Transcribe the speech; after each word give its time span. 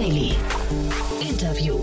Daily. 0.00 0.32
Interview. 1.20 1.78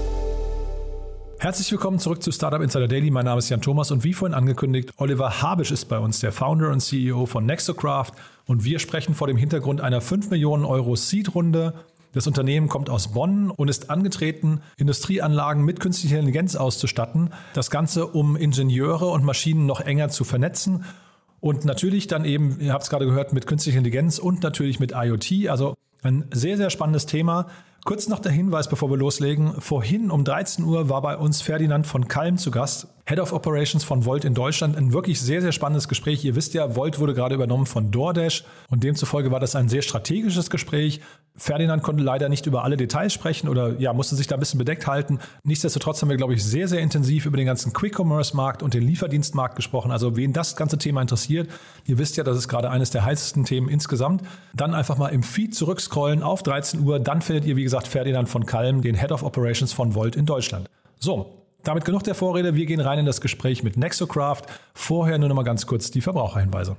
Herzlich 1.37 1.71
willkommen 1.71 1.99
zurück 1.99 2.23
zu 2.23 2.31
Startup 2.31 2.59
Insider 2.63 2.87
Daily. 2.87 3.11
Mein 3.11 3.25
Name 3.25 3.37
ist 3.37 3.49
Jan 3.49 3.61
Thomas 3.61 3.91
und 3.91 4.03
wie 4.03 4.13
vorhin 4.13 4.33
angekündigt, 4.33 4.89
Oliver 4.97 5.43
Habisch 5.43 5.69
ist 5.69 5.85
bei 5.85 5.99
uns, 5.99 6.19
der 6.19 6.31
Founder 6.31 6.71
und 6.71 6.79
CEO 6.79 7.27
von 7.27 7.45
Nexocraft. 7.45 8.13
Und 8.47 8.63
wir 8.63 8.79
sprechen 8.79 9.13
vor 9.13 9.27
dem 9.27 9.37
Hintergrund 9.37 9.81
einer 9.81 10.01
5 10.01 10.31
Millionen 10.31 10.65
Euro 10.65 10.95
Seed-Runde. 10.95 11.75
Das 12.11 12.25
Unternehmen 12.25 12.69
kommt 12.69 12.89
aus 12.89 13.09
Bonn 13.09 13.51
und 13.51 13.67
ist 13.67 13.91
angetreten, 13.91 14.61
Industrieanlagen 14.77 15.63
mit 15.63 15.79
künstlicher 15.79 16.17
Intelligenz 16.17 16.55
auszustatten. 16.55 17.29
Das 17.53 17.69
Ganze, 17.69 18.07
um 18.07 18.35
Ingenieure 18.35 19.09
und 19.09 19.25
Maschinen 19.25 19.67
noch 19.67 19.79
enger 19.79 20.09
zu 20.09 20.23
vernetzen 20.23 20.85
und 21.39 21.65
natürlich 21.65 22.07
dann 22.07 22.25
eben, 22.25 22.59
ihr 22.61 22.73
habt 22.73 22.81
es 22.81 22.89
gerade 22.89 23.05
gehört, 23.05 23.33
mit 23.33 23.45
künstlicher 23.45 23.77
Intelligenz 23.77 24.17
und 24.17 24.41
natürlich 24.41 24.79
mit 24.79 24.93
IoT. 24.95 25.49
Also 25.49 25.75
ein 26.01 26.25
sehr, 26.31 26.57
sehr 26.57 26.71
spannendes 26.71 27.05
Thema. 27.05 27.45
Kurz 27.87 28.09
noch 28.09 28.19
der 28.19 28.33
Hinweis, 28.33 28.67
bevor 28.67 28.89
wir 28.89 28.97
loslegen. 28.97 29.61
Vorhin 29.61 30.11
um 30.11 30.25
13 30.25 30.65
Uhr 30.65 30.89
war 30.89 31.01
bei 31.01 31.15
uns 31.15 31.41
Ferdinand 31.41 31.87
von 31.87 32.09
Kalm 32.09 32.37
zu 32.37 32.51
Gast, 32.51 32.89
Head 33.05 33.17
of 33.21 33.31
Operations 33.31 33.85
von 33.85 34.03
Volt 34.03 34.25
in 34.25 34.33
Deutschland. 34.33 34.75
Ein 34.75 34.91
wirklich 34.91 35.21
sehr, 35.21 35.41
sehr 35.41 35.53
spannendes 35.53 35.87
Gespräch. 35.87 36.25
Ihr 36.25 36.35
wisst 36.35 36.53
ja, 36.53 36.75
Volt 36.75 36.99
wurde 36.99 37.13
gerade 37.13 37.35
übernommen 37.35 37.65
von 37.65 37.89
DoorDash 37.89 38.43
und 38.69 38.83
demzufolge 38.83 39.31
war 39.31 39.39
das 39.39 39.55
ein 39.55 39.69
sehr 39.69 39.83
strategisches 39.83 40.49
Gespräch. 40.49 40.99
Ferdinand 41.37 41.83
konnte 41.83 42.03
leider 42.03 42.29
nicht 42.29 42.47
über 42.47 42.63
alle 42.63 42.77
Details 42.77 43.13
sprechen 43.13 43.47
oder 43.47 43.79
ja, 43.79 43.93
musste 43.93 44.15
sich 44.15 44.27
da 44.27 44.35
ein 44.35 44.39
bisschen 44.39 44.57
bedeckt 44.57 44.87
halten. 44.87 45.19
Nichtsdestotrotz 45.43 46.01
haben 46.01 46.09
wir, 46.09 46.17
glaube 46.17 46.33
ich, 46.33 46.43
sehr, 46.43 46.67
sehr 46.67 46.79
intensiv 46.79 47.27
über 47.27 47.37
den 47.37 47.45
ganzen 47.45 47.73
Quick-Commerce-Markt 47.73 48.63
und 48.63 48.73
den 48.73 48.83
Lieferdienstmarkt 48.83 49.55
gesprochen. 49.55 49.91
Also 49.91 50.17
wen 50.17 50.33
das 50.33 50.55
ganze 50.55 50.79
Thema 50.79 51.01
interessiert, 51.01 51.49
ihr 51.85 51.99
wisst 51.99 52.17
ja, 52.17 52.23
das 52.23 52.37
ist 52.37 52.47
gerade 52.47 52.71
eines 52.71 52.89
der 52.89 53.05
heißesten 53.05 53.45
Themen 53.45 53.69
insgesamt. 53.69 54.23
Dann 54.55 54.73
einfach 54.73 54.97
mal 54.97 55.09
im 55.09 55.21
Feed 55.21 55.53
zurückscrollen 55.53 56.23
auf 56.23 56.41
13 56.41 56.81
Uhr. 56.81 56.99
Dann 56.99 57.21
findet 57.21 57.45
ihr, 57.45 57.55
wie 57.55 57.63
gesagt, 57.63 57.87
Ferdinand 57.87 58.29
von 58.29 58.45
Kalm, 58.45 58.81
den 58.81 58.95
Head 58.95 59.11
of 59.11 59.23
Operations 59.23 59.71
von 59.73 59.93
Volt 59.93 60.15
in 60.15 60.25
Deutschland. 60.25 60.69
So, 60.99 61.43
damit 61.63 61.85
genug 61.85 62.03
der 62.03 62.15
Vorrede. 62.15 62.55
Wir 62.55 62.65
gehen 62.65 62.79
rein 62.79 62.99
in 62.99 63.05
das 63.05 63.21
Gespräch 63.21 63.61
mit 63.61 63.77
Nexocraft. 63.77 64.43
Vorher 64.73 65.19
nur 65.19 65.29
noch 65.29 65.35
mal 65.35 65.43
ganz 65.43 65.67
kurz 65.67 65.91
die 65.91 66.01
Verbraucherhinweise. 66.01 66.77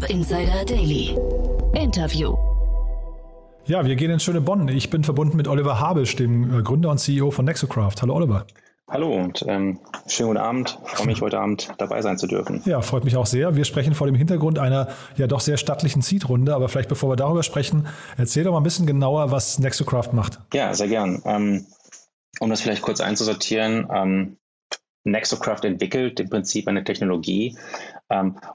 Startup 0.00 0.10
Insider 0.10 0.64
Daily. 0.64 1.16
Interview. 1.74 2.36
Ja, 3.66 3.84
wir 3.84 3.96
gehen 3.96 4.10
ins 4.10 4.22
schöne 4.22 4.40
Bonn. 4.40 4.68
Ich 4.68 4.88
bin 4.88 5.04
verbunden 5.04 5.36
mit 5.36 5.46
Oliver 5.46 5.78
Habisch, 5.78 6.16
dem 6.16 6.58
äh, 6.58 6.62
Gründer 6.62 6.90
und 6.90 6.98
CEO 6.98 7.30
von 7.30 7.44
Nexocraft. 7.44 7.96
Hallo 8.00 8.14
Oliver. 8.14 8.46
Hallo 8.88 9.14
und 9.14 9.44
ähm, 9.46 9.78
schönen 10.06 10.30
guten 10.30 10.40
Abend. 10.40 10.78
Ich 10.86 10.92
freue 10.92 11.06
mich, 11.06 11.20
heute 11.20 11.38
Abend 11.38 11.70
dabei 11.78 12.00
sein 12.02 12.18
zu 12.18 12.26
dürfen. 12.26 12.62
Ja, 12.64 12.80
freut 12.80 13.04
mich 13.04 13.16
auch 13.16 13.26
sehr. 13.26 13.56
Wir 13.56 13.64
sprechen 13.64 13.94
vor 13.94 14.06
dem 14.06 14.16
Hintergrund 14.16 14.58
einer 14.58 14.88
ja 15.16 15.26
doch 15.26 15.40
sehr 15.40 15.58
stattlichen 15.58 16.02
Seed-Runde. 16.02 16.54
Aber 16.54 16.68
vielleicht 16.68 16.88
bevor 16.88 17.10
wir 17.10 17.16
darüber 17.16 17.42
sprechen, 17.42 17.86
erzähl 18.16 18.44
doch 18.44 18.52
mal 18.52 18.60
ein 18.60 18.64
bisschen 18.64 18.86
genauer, 18.86 19.30
was 19.30 19.58
Nexocraft 19.58 20.12
macht. 20.12 20.38
Ja, 20.54 20.72
sehr 20.74 20.88
gern. 20.88 21.20
Ähm, 21.24 21.66
um 22.40 22.48
das 22.48 22.62
vielleicht 22.62 22.82
kurz 22.82 23.00
einzusortieren, 23.00 23.86
ähm, 23.92 24.36
Nexocraft 25.04 25.64
entwickelt 25.64 26.20
im 26.20 26.30
Prinzip 26.30 26.68
eine 26.68 26.84
Technologie, 26.84 27.56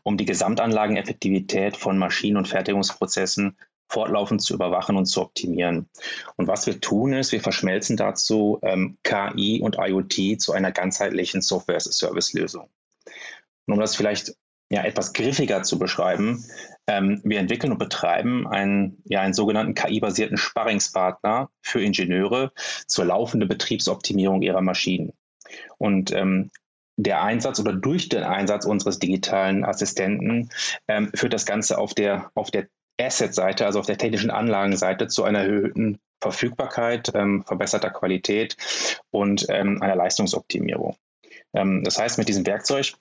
um 0.04 0.18
die 0.18 0.26
Gesamtanlageneffektivität 0.26 1.78
von 1.78 1.98
Maschinen- 1.98 2.38
und 2.38 2.48
Fertigungsprozessen 2.48 3.58
fortlaufend 3.88 4.42
zu 4.42 4.54
überwachen 4.54 4.98
und 4.98 5.06
zu 5.06 5.22
optimieren. 5.22 5.88
Und 6.36 6.48
was 6.48 6.66
wir 6.66 6.82
tun 6.82 7.14
ist, 7.14 7.32
wir 7.32 7.42
verschmelzen 7.42 7.98
dazu 7.98 8.60
ähm, 8.64 8.98
KI 9.04 9.62
und 9.62 9.78
IoT 9.80 10.42
zu 10.42 10.54
einer 10.54 10.72
ganzheitlichen 10.72 11.42
Software-as-a-Service-Lösung. 11.42 12.68
Um 13.68 13.80
das 13.80 13.96
vielleicht 13.96 14.36
ja, 14.70 14.84
etwas 14.84 15.14
griffiger 15.14 15.64
zu 15.64 15.78
beschreiben, 15.78 16.44
ähm, 16.88 17.22
wir 17.24 17.40
entwickeln 17.40 17.72
und 17.72 17.78
betreiben 17.78 18.48
einen, 18.48 19.02
ja, 19.06 19.22
einen 19.22 19.34
sogenannten 19.34 19.76
KI-basierten 19.76 20.38
Sparringspartner 20.38 21.50
für 21.62 21.82
Ingenieure 21.82 22.52
zur 22.88 23.06
laufenden 23.06 23.48
Betriebsoptimierung 23.48 24.42
ihrer 24.42 24.62
Maschinen. 24.62 25.14
Und 25.78 26.12
ähm, 26.12 26.50
der 26.98 27.22
Einsatz 27.22 27.60
oder 27.60 27.74
durch 27.74 28.10
den 28.10 28.24
Einsatz 28.24 28.66
unseres 28.66 29.00
digitalen 29.00 29.66
Assistenten 29.66 30.50
ähm, 30.88 31.12
führt 31.14 31.34
das 31.34 31.46
Ganze 31.46 31.78
auf 31.78 31.94
der, 31.94 32.32
auf 32.36 32.52
der 32.52 32.68
Asset-Seite, 33.00 33.66
also 33.66 33.80
auf 33.80 33.86
der 33.86 33.98
technischen 33.98 34.32
Anlagenseite, 34.32 35.08
zu 35.08 35.24
einer 35.24 35.40
erhöhten 35.40 36.00
Verfügbarkeit, 36.22 37.12
ähm, 37.14 37.44
verbesserter 37.46 37.90
Qualität 37.90 38.56
und 39.12 39.46
ähm, 39.50 39.82
einer 39.82 39.96
Leistungsoptimierung. 39.96 40.96
Ähm, 41.54 41.84
das 41.84 42.00
heißt, 42.00 42.18
mit 42.18 42.30
diesem 42.30 42.46
Werkzeug 42.46 42.94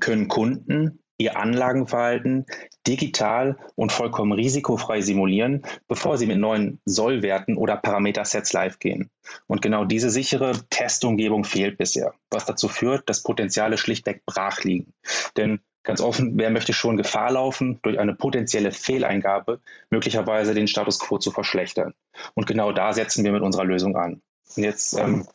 können 0.00 0.28
Kunden 0.28 0.98
ihr 1.18 1.36
Anlagenverhalten 1.36 2.46
digital 2.86 3.56
und 3.76 3.92
vollkommen 3.92 4.32
risikofrei 4.32 5.00
simulieren, 5.00 5.62
bevor 5.88 6.18
sie 6.18 6.26
mit 6.26 6.38
neuen 6.38 6.80
Sollwerten 6.84 7.56
oder 7.56 7.76
Parametersets 7.76 8.52
live 8.52 8.78
gehen. 8.78 9.10
Und 9.46 9.62
genau 9.62 9.84
diese 9.84 10.10
sichere 10.10 10.52
Testumgebung 10.70 11.44
fehlt 11.44 11.78
bisher, 11.78 12.14
was 12.30 12.46
dazu 12.46 12.68
führt, 12.68 13.08
dass 13.08 13.22
Potenziale 13.22 13.78
schlichtweg 13.78 14.24
brach 14.26 14.62
liegen. 14.64 14.92
Denn 15.36 15.60
Ganz 15.84 16.00
offen, 16.00 16.38
wer 16.38 16.48
möchte 16.48 16.72
schon 16.72 16.96
Gefahr 16.96 17.30
laufen, 17.30 17.78
durch 17.82 17.98
eine 17.98 18.14
potenzielle 18.14 18.72
Fehleingabe 18.72 19.60
möglicherweise 19.90 20.54
den 20.54 20.66
Status 20.66 20.98
quo 20.98 21.18
zu 21.18 21.30
verschlechtern? 21.30 21.92
Und 22.32 22.46
genau 22.46 22.72
da 22.72 22.94
setzen 22.94 23.22
wir 23.22 23.32
mit 23.32 23.42
unserer 23.42 23.66
Lösung 23.66 23.94
an. 23.94 24.22
Und 24.56 24.62
jetzt 24.62 24.94
ähm, 24.94 25.26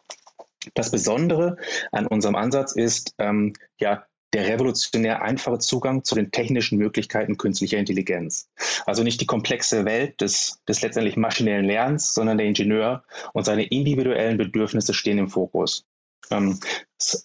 das 0.74 0.90
Besondere 0.90 1.58
an 1.92 2.08
unserem 2.08 2.36
Ansatz 2.36 2.72
ist 2.72 3.14
ähm, 3.20 3.54
ja 3.80 4.06
der 4.34 4.48
revolutionär 4.48 5.22
einfache 5.22 5.60
Zugang 5.60 6.04
zu 6.04 6.16
den 6.16 6.32
technischen 6.32 6.78
Möglichkeiten 6.78 7.38
künstlicher 7.38 7.78
Intelligenz. 7.78 8.50
Also 8.86 9.04
nicht 9.04 9.22
die 9.22 9.26
komplexe 9.26 9.86
Welt 9.86 10.22
des, 10.22 10.62
des 10.68 10.82
letztendlich 10.82 11.18
maschinellen 11.18 11.66
Lernens, 11.66 12.14
sondern 12.14 12.38
der 12.38 12.48
Ingenieur 12.48 13.04
und 13.34 13.46
seine 13.46 13.64
individuellen 13.64 14.38
Bedürfnisse 14.38 14.94
stehen 14.94 15.18
im 15.18 15.30
Fokus. 15.30 15.86
Ähm, 16.32 16.60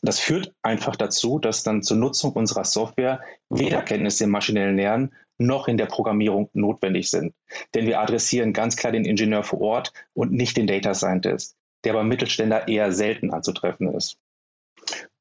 das 0.02 0.18
führt 0.18 0.54
einfach 0.62 0.96
dazu, 0.96 1.38
dass 1.38 1.62
dann 1.62 1.82
zur 1.82 1.96
Nutzung 1.96 2.32
unserer 2.32 2.64
Software 2.64 3.20
weder 3.50 3.82
Kenntnisse 3.82 4.24
im 4.24 4.30
maschinellen 4.30 4.76
Lernen 4.76 5.12
noch 5.36 5.68
in 5.68 5.76
der 5.76 5.86
Programmierung 5.86 6.48
notwendig 6.52 7.10
sind. 7.10 7.34
Denn 7.74 7.86
wir 7.86 8.00
adressieren 8.00 8.52
ganz 8.52 8.76
klar 8.76 8.92
den 8.92 9.04
Ingenieur 9.04 9.42
vor 9.42 9.60
Ort 9.60 9.92
und 10.14 10.32
nicht 10.32 10.56
den 10.56 10.66
Data 10.66 10.94
Scientist, 10.94 11.56
der 11.84 11.92
beim 11.92 12.08
Mittelständler 12.08 12.68
eher 12.68 12.92
selten 12.92 13.30
anzutreffen 13.30 13.92
ist. 13.94 14.16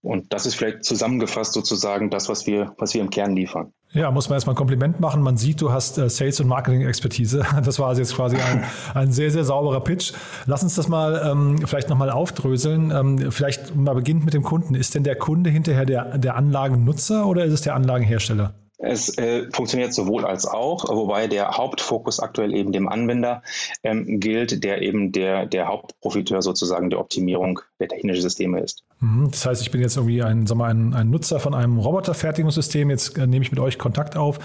Und 0.02 0.34
das 0.34 0.46
ist 0.46 0.56
vielleicht 0.56 0.84
zusammengefasst 0.84 1.54
sozusagen 1.54 2.10
das, 2.10 2.28
was 2.28 2.46
wir, 2.46 2.76
was 2.78 2.94
wir 2.94 3.00
im 3.00 3.10
Kern 3.10 3.36
liefern. 3.36 3.72
Ja, 3.94 4.12
muss 4.12 4.28
man 4.28 4.36
erstmal 4.36 4.54
ein 4.54 4.58
Kompliment 4.58 5.00
machen. 5.00 5.22
Man 5.22 5.38
sieht, 5.38 5.62
du 5.62 5.72
hast 5.72 5.98
äh, 5.98 6.10
Sales- 6.10 6.42
und 6.42 6.48
Marketing-Expertise. 6.48 7.46
Das 7.64 7.80
war 7.80 7.88
also 7.88 8.02
jetzt 8.02 8.16
quasi 8.16 8.36
ein, 8.36 8.66
ein 8.96 9.12
sehr, 9.12 9.32
sehr 9.32 9.46
sauberer 9.46 9.82
Pitch. 9.82 10.12
Lass 10.46 10.62
uns 10.62 10.76
das 10.76 10.90
mal 10.90 11.22
ähm, 11.26 11.66
vielleicht 11.66 11.90
nochmal 11.90 12.10
aufdröseln. 12.10 12.92
Ähm, 12.92 13.32
vielleicht 13.32 13.76
mal 13.76 13.94
beginnt 13.94 14.26
mit 14.26 14.34
dem 14.34 14.44
Kunden. 14.44 14.76
Ist 14.76 14.94
denn 14.96 15.04
der 15.04 15.16
Kunde 15.16 15.50
hinterher 15.50 15.86
der, 15.86 16.18
der 16.18 16.36
Anlagennutzer 16.36 17.26
oder 17.26 17.46
ist 17.46 17.54
es 17.54 17.62
der 17.62 17.76
Anlagenhersteller? 17.76 18.54
Es 18.86 19.18
äh, 19.18 19.50
funktioniert 19.52 19.94
sowohl 19.94 20.26
als 20.26 20.46
auch, 20.46 20.90
wobei 20.90 21.28
der 21.28 21.52
Hauptfokus 21.52 22.20
aktuell 22.20 22.54
eben 22.54 22.74
dem 22.74 22.90
Anwender 22.90 23.42
ähm, 23.84 24.20
gilt, 24.20 24.64
der 24.64 24.82
eben 24.82 25.14
der, 25.14 25.46
der 25.46 25.68
Hauptprofiteur 25.68 26.42
sozusagen 26.42 26.90
der 26.90 27.00
Optimierung 27.00 27.62
der 27.80 27.88
technischen 27.88 28.22
Systeme 28.22 28.60
ist. 28.60 28.84
Mhm. 29.00 29.30
Das 29.32 29.46
heißt, 29.46 29.62
ich 29.62 29.72
bin 29.72 29.80
jetzt 29.80 29.96
irgendwie 29.96 30.22
ein, 30.22 30.48
sag 30.48 30.58
mal, 30.58 30.70
ein, 30.70 30.94
ein 30.94 31.10
Nutzer 31.10 31.40
von 31.40 31.54
einem 31.54 31.80
Roboterfertigungssystem, 31.80 32.90
jetzt 32.90 33.18
äh, 33.18 33.26
nehme 33.26 33.46
ich 33.46 33.52
mit 33.52 33.60
euch 33.62 33.78
Kontakt 33.78 34.18
auf 34.18 34.40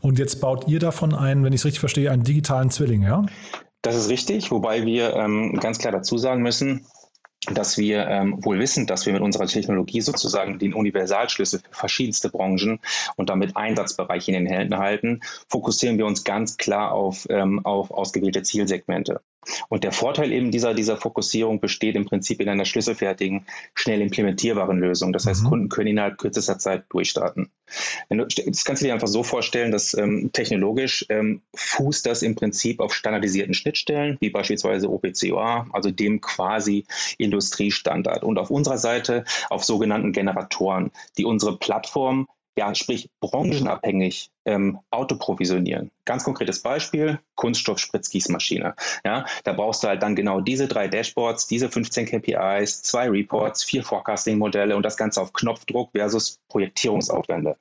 und 0.00 0.18
jetzt 0.20 0.40
baut 0.40 0.68
ihr 0.68 0.78
davon 0.78 1.14
einen, 1.14 1.42
wenn 1.42 1.52
ich 1.52 1.60
es 1.60 1.64
richtig 1.64 1.80
verstehe, 1.80 2.12
einen 2.12 2.22
digitalen 2.22 2.70
Zwilling, 2.70 3.02
ja? 3.02 3.26
Das 3.82 3.96
ist 3.96 4.08
richtig, 4.08 4.50
wobei 4.50 4.84
wir 4.84 5.14
ähm, 5.14 5.58
ganz 5.60 5.78
klar 5.78 5.92
dazu 5.92 6.16
sagen 6.16 6.42
müssen, 6.42 6.86
dass 7.46 7.78
wir 7.78 8.06
ähm, 8.06 8.44
wohl 8.44 8.58
wissen, 8.58 8.86
dass 8.86 9.06
wir 9.06 9.12
mit 9.12 9.22
unserer 9.22 9.46
Technologie 9.46 10.00
sozusagen 10.00 10.58
den 10.58 10.74
Universalschlüssel 10.74 11.60
für 11.60 11.74
verschiedenste 11.74 12.28
Branchen 12.28 12.80
und 13.16 13.30
damit 13.30 13.56
Einsatzbereiche 13.56 14.32
in 14.32 14.44
den 14.44 14.52
Händen 14.52 14.76
halten, 14.76 15.20
fokussieren 15.48 15.96
wir 15.96 16.06
uns 16.06 16.24
ganz 16.24 16.58
klar 16.58 16.92
auf, 16.92 17.26
ähm, 17.30 17.64
auf 17.64 17.90
ausgewählte 17.90 18.42
Zielsegmente. 18.42 19.22
Und 19.68 19.84
der 19.84 19.92
Vorteil 19.92 20.32
eben 20.32 20.50
dieser, 20.50 20.74
dieser 20.74 20.96
Fokussierung 20.96 21.60
besteht 21.60 21.96
im 21.96 22.04
Prinzip 22.04 22.40
in 22.40 22.48
einer 22.48 22.64
schlüsselfertigen, 22.64 23.46
schnell 23.74 24.00
implementierbaren 24.02 24.78
Lösung. 24.78 25.12
Das 25.12 25.26
heißt, 25.26 25.44
mhm. 25.44 25.48
Kunden 25.48 25.68
können 25.68 25.88
innerhalb 25.88 26.18
kürzester 26.18 26.58
Zeit 26.58 26.84
durchstarten. 26.90 27.50
Du, 28.08 28.26
das 28.26 28.64
kannst 28.64 28.82
du 28.82 28.86
dir 28.86 28.94
einfach 28.94 29.08
so 29.08 29.22
vorstellen, 29.22 29.70
dass 29.70 29.94
ähm, 29.94 30.30
technologisch 30.32 31.06
ähm, 31.08 31.42
fußt 31.54 32.04
das 32.06 32.22
im 32.22 32.34
Prinzip 32.34 32.80
auf 32.80 32.92
standardisierten 32.94 33.54
Schnittstellen, 33.54 34.16
wie 34.20 34.30
beispielsweise 34.30 34.90
OPCOA, 34.90 35.68
also 35.72 35.90
dem 35.90 36.20
quasi 36.20 36.84
Industriestandard. 37.18 38.24
Und 38.24 38.38
auf 38.38 38.50
unserer 38.50 38.78
Seite 38.78 39.24
auf 39.48 39.64
sogenannten 39.64 40.12
Generatoren, 40.12 40.90
die 41.16 41.24
unsere 41.24 41.56
Plattform 41.58 42.28
ja, 42.56 42.74
sprich 42.74 43.08
branchenabhängig 43.20 44.30
ähm, 44.44 44.80
autoprovisionieren. 44.90 45.90
Ganz 46.10 46.24
konkretes 46.24 46.58
Beispiel, 46.58 47.20
Kunststoff-Spritzgießmaschine. 47.36 48.74
Ja, 49.04 49.26
da 49.44 49.52
brauchst 49.52 49.84
du 49.84 49.86
halt 49.86 50.02
dann 50.02 50.16
genau 50.16 50.40
diese 50.40 50.66
drei 50.66 50.88
Dashboards, 50.88 51.46
diese 51.46 51.68
15 51.68 52.06
KPIs, 52.06 52.82
zwei 52.82 53.08
Reports, 53.08 53.62
vier 53.62 53.84
Forecasting-Modelle 53.84 54.74
und 54.74 54.82
das 54.82 54.96
Ganze 54.96 55.22
auf 55.22 55.32
Knopfdruck 55.32 55.92
versus 55.92 56.40
Projektierungsaufwände. 56.48 57.56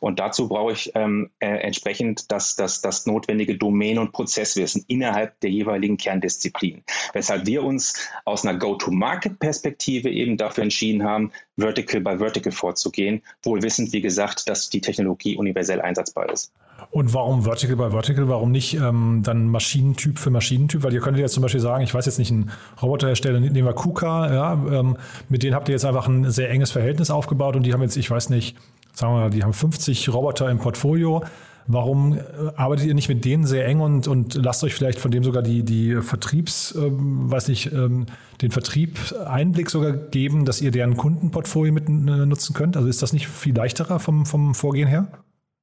Und 0.00 0.20
dazu 0.20 0.48
brauche 0.48 0.72
ich 0.72 0.92
ähm, 0.94 1.32
äh, 1.38 1.48
entsprechend 1.48 2.32
das, 2.32 2.56
das, 2.56 2.80
das 2.80 3.04
notwendige 3.04 3.58
Domain- 3.58 3.98
und 3.98 4.12
Prozesswissen 4.12 4.86
innerhalb 4.88 5.38
der 5.40 5.50
jeweiligen 5.50 5.98
Kerndisziplin. 5.98 6.84
Weshalb 7.12 7.44
wir 7.44 7.62
uns 7.62 8.08
aus 8.24 8.46
einer 8.46 8.58
Go-to-Market-Perspektive 8.58 10.08
eben 10.08 10.38
dafür 10.38 10.64
entschieden 10.64 11.04
haben, 11.04 11.30
Vertical 11.58 12.00
by 12.00 12.16
Vertical 12.16 12.52
vorzugehen, 12.52 13.22
wohl 13.42 13.60
wissend, 13.62 13.92
wie 13.92 14.00
gesagt, 14.00 14.48
dass 14.48 14.70
die 14.70 14.80
Technologie 14.80 15.36
universell 15.36 15.82
einsatzbar 15.82 16.32
ist. 16.32 16.54
Und 16.90 17.14
warum 17.14 17.42
Vertical 17.42 17.76
by 17.76 17.90
Vertical? 17.90 18.28
Warum 18.28 18.50
nicht 18.50 18.74
ähm, 18.74 19.22
dann 19.24 19.48
Maschinentyp 19.48 20.18
für 20.18 20.30
Maschinentyp? 20.30 20.82
Weil 20.82 20.92
ihr 20.92 21.00
könntet 21.00 21.20
jetzt 21.20 21.34
zum 21.34 21.42
Beispiel 21.42 21.60
sagen, 21.60 21.84
ich 21.84 21.94
weiß 21.94 22.06
jetzt 22.06 22.18
nicht, 22.18 22.30
ein 22.30 22.50
Roboterhersteller, 22.80 23.40
nehmen 23.40 23.66
wir 23.66 23.72
KUKA, 23.72 24.32
ja, 24.32 24.52
ähm, 24.52 24.96
mit 25.28 25.42
denen 25.42 25.54
habt 25.54 25.68
ihr 25.68 25.72
jetzt 25.72 25.84
einfach 25.84 26.08
ein 26.08 26.30
sehr 26.30 26.50
enges 26.50 26.70
Verhältnis 26.70 27.10
aufgebaut 27.10 27.56
und 27.56 27.64
die 27.64 27.72
haben 27.72 27.82
jetzt, 27.82 27.96
ich 27.96 28.10
weiß 28.10 28.30
nicht, 28.30 28.56
sagen 28.92 29.14
wir 29.14 29.20
mal, 29.20 29.30
die 29.30 29.42
haben 29.42 29.52
50 29.52 30.12
Roboter 30.12 30.50
im 30.50 30.58
Portfolio. 30.58 31.22
Warum 31.66 32.14
äh, 32.14 32.22
arbeitet 32.56 32.86
ihr 32.86 32.94
nicht 32.94 33.08
mit 33.08 33.24
denen 33.24 33.46
sehr 33.46 33.66
eng 33.66 33.80
und, 33.80 34.08
und 34.08 34.34
lasst 34.34 34.64
euch 34.64 34.74
vielleicht 34.74 34.98
von 34.98 35.10
dem 35.10 35.22
sogar 35.22 35.42
die, 35.42 35.62
die 35.62 36.02
Vertriebs, 36.02 36.74
ähm, 36.76 37.30
weiß 37.30 37.48
nicht, 37.48 37.72
ähm, 37.72 38.06
den 38.40 38.50
Vertrieb 38.50 38.98
Einblick 39.24 39.70
sogar 39.70 39.92
geben, 39.92 40.44
dass 40.44 40.60
ihr 40.60 40.72
deren 40.72 40.96
Kundenportfolio 40.96 41.72
mit 41.72 41.88
äh, 41.88 41.92
nutzen 41.92 42.54
könnt? 42.54 42.76
Also 42.76 42.88
ist 42.88 43.00
das 43.00 43.12
nicht 43.12 43.28
viel 43.28 43.54
leichterer 43.54 44.00
vom, 44.00 44.26
vom 44.26 44.54
Vorgehen 44.54 44.88
her? 44.88 45.08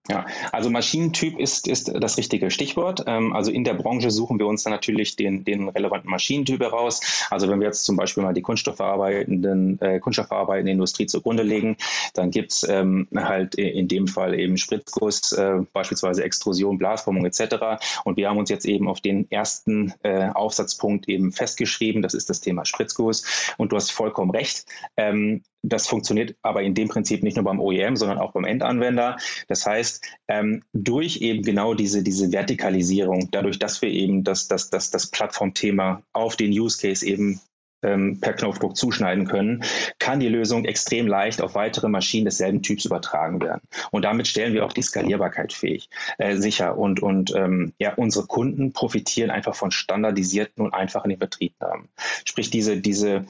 Ja, 0.09 0.25
also 0.51 0.71
Maschinentyp 0.71 1.37
ist, 1.37 1.67
ist 1.67 1.91
das 1.93 2.17
richtige 2.17 2.49
Stichwort. 2.49 3.03
Ähm, 3.05 3.31
also 3.31 3.51
in 3.51 3.63
der 3.63 3.75
Branche 3.75 4.09
suchen 4.09 4.39
wir 4.39 4.47
uns 4.47 4.63
dann 4.63 4.73
natürlich 4.73 5.15
den, 5.15 5.43
den 5.43 5.69
relevanten 5.69 6.09
Maschinentyp 6.09 6.61
heraus. 6.61 7.27
Also 7.29 7.47
wenn 7.47 7.59
wir 7.59 7.67
jetzt 7.67 7.85
zum 7.85 7.95
Beispiel 7.95 8.23
mal 8.23 8.33
die 8.33 8.41
kunststoffverarbeitenden, 8.41 9.79
äh, 9.81 9.99
kunststoffverarbeitende 9.99 10.71
Industrie 10.71 11.05
zugrunde 11.05 11.43
legen, 11.43 11.77
dann 12.15 12.31
gibt's 12.31 12.67
ähm, 12.67 13.07
halt 13.15 13.53
in 13.53 13.87
dem 13.87 14.07
Fall 14.07 14.33
eben 14.33 14.57
Spritzguss, 14.57 15.31
äh, 15.33 15.59
beispielsweise 15.73 16.23
Extrusion, 16.23 16.79
Blasformung 16.79 17.25
etc. 17.27 17.79
Und 18.03 18.17
wir 18.17 18.29
haben 18.29 18.37
uns 18.39 18.49
jetzt 18.49 18.65
eben 18.65 18.87
auf 18.87 19.01
den 19.01 19.29
ersten 19.29 19.93
äh, 20.01 20.29
Aufsatzpunkt 20.29 21.07
eben 21.07 21.31
festgeschrieben. 21.31 22.01
Das 22.01 22.15
ist 22.15 22.31
das 22.31 22.41
Thema 22.41 22.65
Spritzguss. 22.65 23.53
Und 23.57 23.71
du 23.71 23.75
hast 23.75 23.91
vollkommen 23.91 24.31
recht. 24.31 24.65
Ähm, 24.97 25.43
das 25.61 25.87
funktioniert 25.87 26.35
aber 26.41 26.63
in 26.63 26.73
dem 26.73 26.87
Prinzip 26.87 27.23
nicht 27.23 27.35
nur 27.35 27.45
beim 27.45 27.59
OEM, 27.59 27.95
sondern 27.95 28.17
auch 28.17 28.31
beim 28.31 28.45
Endanwender. 28.45 29.17
Das 29.47 29.65
heißt, 29.65 30.05
ähm, 30.27 30.63
durch 30.73 31.17
eben 31.17 31.43
genau 31.43 31.73
diese, 31.73 32.03
diese 32.03 32.31
Vertikalisierung, 32.31 33.29
dadurch, 33.31 33.59
dass 33.59 33.81
wir 33.81 33.89
eben 33.89 34.23
das, 34.23 34.47
das, 34.47 34.69
das, 34.69 34.89
das 34.91 35.07
Plattformthema 35.07 36.01
auf 36.13 36.35
den 36.35 36.51
Use 36.51 36.79
Case 36.79 37.05
eben 37.05 37.41
ähm, 37.81 38.19
per 38.19 38.33
Knopfdruck 38.33 38.75
zuschneiden 38.75 39.25
können, 39.25 39.63
kann 39.99 40.19
die 40.19 40.27
Lösung 40.27 40.65
extrem 40.65 41.07
leicht 41.07 41.41
auf 41.41 41.55
weitere 41.55 41.87
Maschinen 41.87 42.25
desselben 42.25 42.61
Typs 42.61 42.85
übertragen 42.85 43.41
werden. 43.41 43.61
Und 43.91 44.03
damit 44.03 44.27
stellen 44.27 44.53
wir 44.53 44.65
auch 44.65 44.73
die 44.73 44.81
Skalierbarkeit 44.81 45.53
fähig, 45.53 45.89
äh, 46.17 46.35
sicher. 46.37 46.77
Und, 46.77 47.01
und 47.01 47.33
ähm, 47.35 47.73
ja, 47.79 47.93
unsere 47.95 48.27
Kunden 48.27 48.73
profitieren 48.73 49.29
einfach 49.29 49.55
von 49.55 49.71
standardisierten 49.71 50.63
und 50.63 50.73
einfachen 50.73 51.11
Inbetriebnahmen. 51.11 51.89
Sprich, 52.25 52.49
diese, 52.49 52.77
diese, 52.77 53.25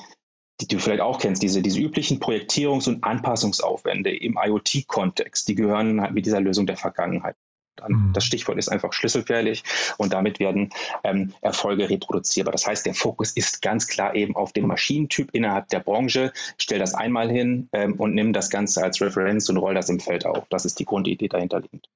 die 0.61 0.67
du 0.67 0.79
vielleicht 0.79 1.01
auch 1.01 1.19
kennst, 1.19 1.41
diese, 1.41 1.61
diese 1.61 1.79
üblichen 1.79 2.19
Projektierungs- 2.19 2.87
und 2.87 3.03
Anpassungsaufwände 3.03 4.15
im 4.15 4.37
IoT-Kontext, 4.41 5.47
die 5.47 5.55
gehören 5.55 6.01
halt 6.01 6.13
mit 6.13 6.25
dieser 6.25 6.41
Lösung 6.41 6.67
der 6.67 6.77
Vergangenheit 6.77 7.35
an. 7.81 7.91
Mhm. 7.93 8.13
Das 8.13 8.23
Stichwort 8.23 8.57
ist 8.57 8.69
einfach 8.69 8.93
schlüsselfährlich 8.93 9.63
und 9.97 10.13
damit 10.13 10.39
werden 10.39 10.69
ähm, 11.03 11.33
Erfolge 11.41 11.89
reproduzierbar. 11.89 12.51
Das 12.51 12.67
heißt, 12.67 12.85
der 12.85 12.93
Fokus 12.93 13.31
ist 13.31 13.61
ganz 13.61 13.87
klar 13.87 14.15
eben 14.15 14.35
auf 14.35 14.53
dem 14.53 14.67
Maschinentyp 14.67 15.29
innerhalb 15.33 15.69
der 15.69 15.79
Branche. 15.79 16.31
Stell 16.57 16.79
das 16.79 16.93
einmal 16.93 17.29
hin 17.29 17.69
ähm, 17.73 17.93
und 17.93 18.13
nimm 18.13 18.33
das 18.33 18.49
Ganze 18.49 18.83
als 18.83 19.01
Referenz 19.01 19.49
und 19.49 19.57
roll 19.57 19.73
das 19.73 19.89
im 19.89 19.99
Feld 19.99 20.25
auf. 20.25 20.45
Das 20.49 20.65
ist 20.65 20.79
die 20.79 20.85
Grundidee 20.85 21.27
dahinter 21.27 21.61
liegend. 21.61 21.87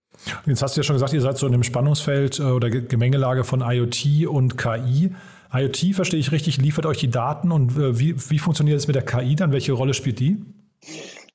Jetzt 0.46 0.62
hast 0.62 0.76
du 0.76 0.82
ja 0.82 0.84
schon 0.84 0.96
gesagt, 0.96 1.14
ihr 1.14 1.22
seid 1.22 1.38
so 1.38 1.48
in 1.48 1.54
einem 1.54 1.64
Spannungsfeld 1.64 2.40
äh, 2.40 2.44
oder 2.44 2.70
Gemengelage 2.70 3.44
von 3.44 3.62
IoT 3.62 4.28
und 4.28 4.58
KI. 4.58 5.12
IoT, 5.54 5.96
verstehe 5.96 6.20
ich 6.20 6.32
richtig, 6.32 6.58
liefert 6.58 6.86
euch 6.86 6.98
die 6.98 7.10
Daten 7.10 7.52
und 7.52 7.78
äh, 7.78 8.00
wie, 8.00 8.30
wie 8.30 8.40
funktioniert 8.40 8.80
es 8.80 8.88
mit 8.88 8.96
der 8.96 9.06
KI 9.06 9.36
dann? 9.36 9.52
Welche 9.52 9.74
Rolle 9.74 9.94
spielt 9.94 10.20
die? 10.20 10.44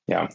Ja, 0.07 0.29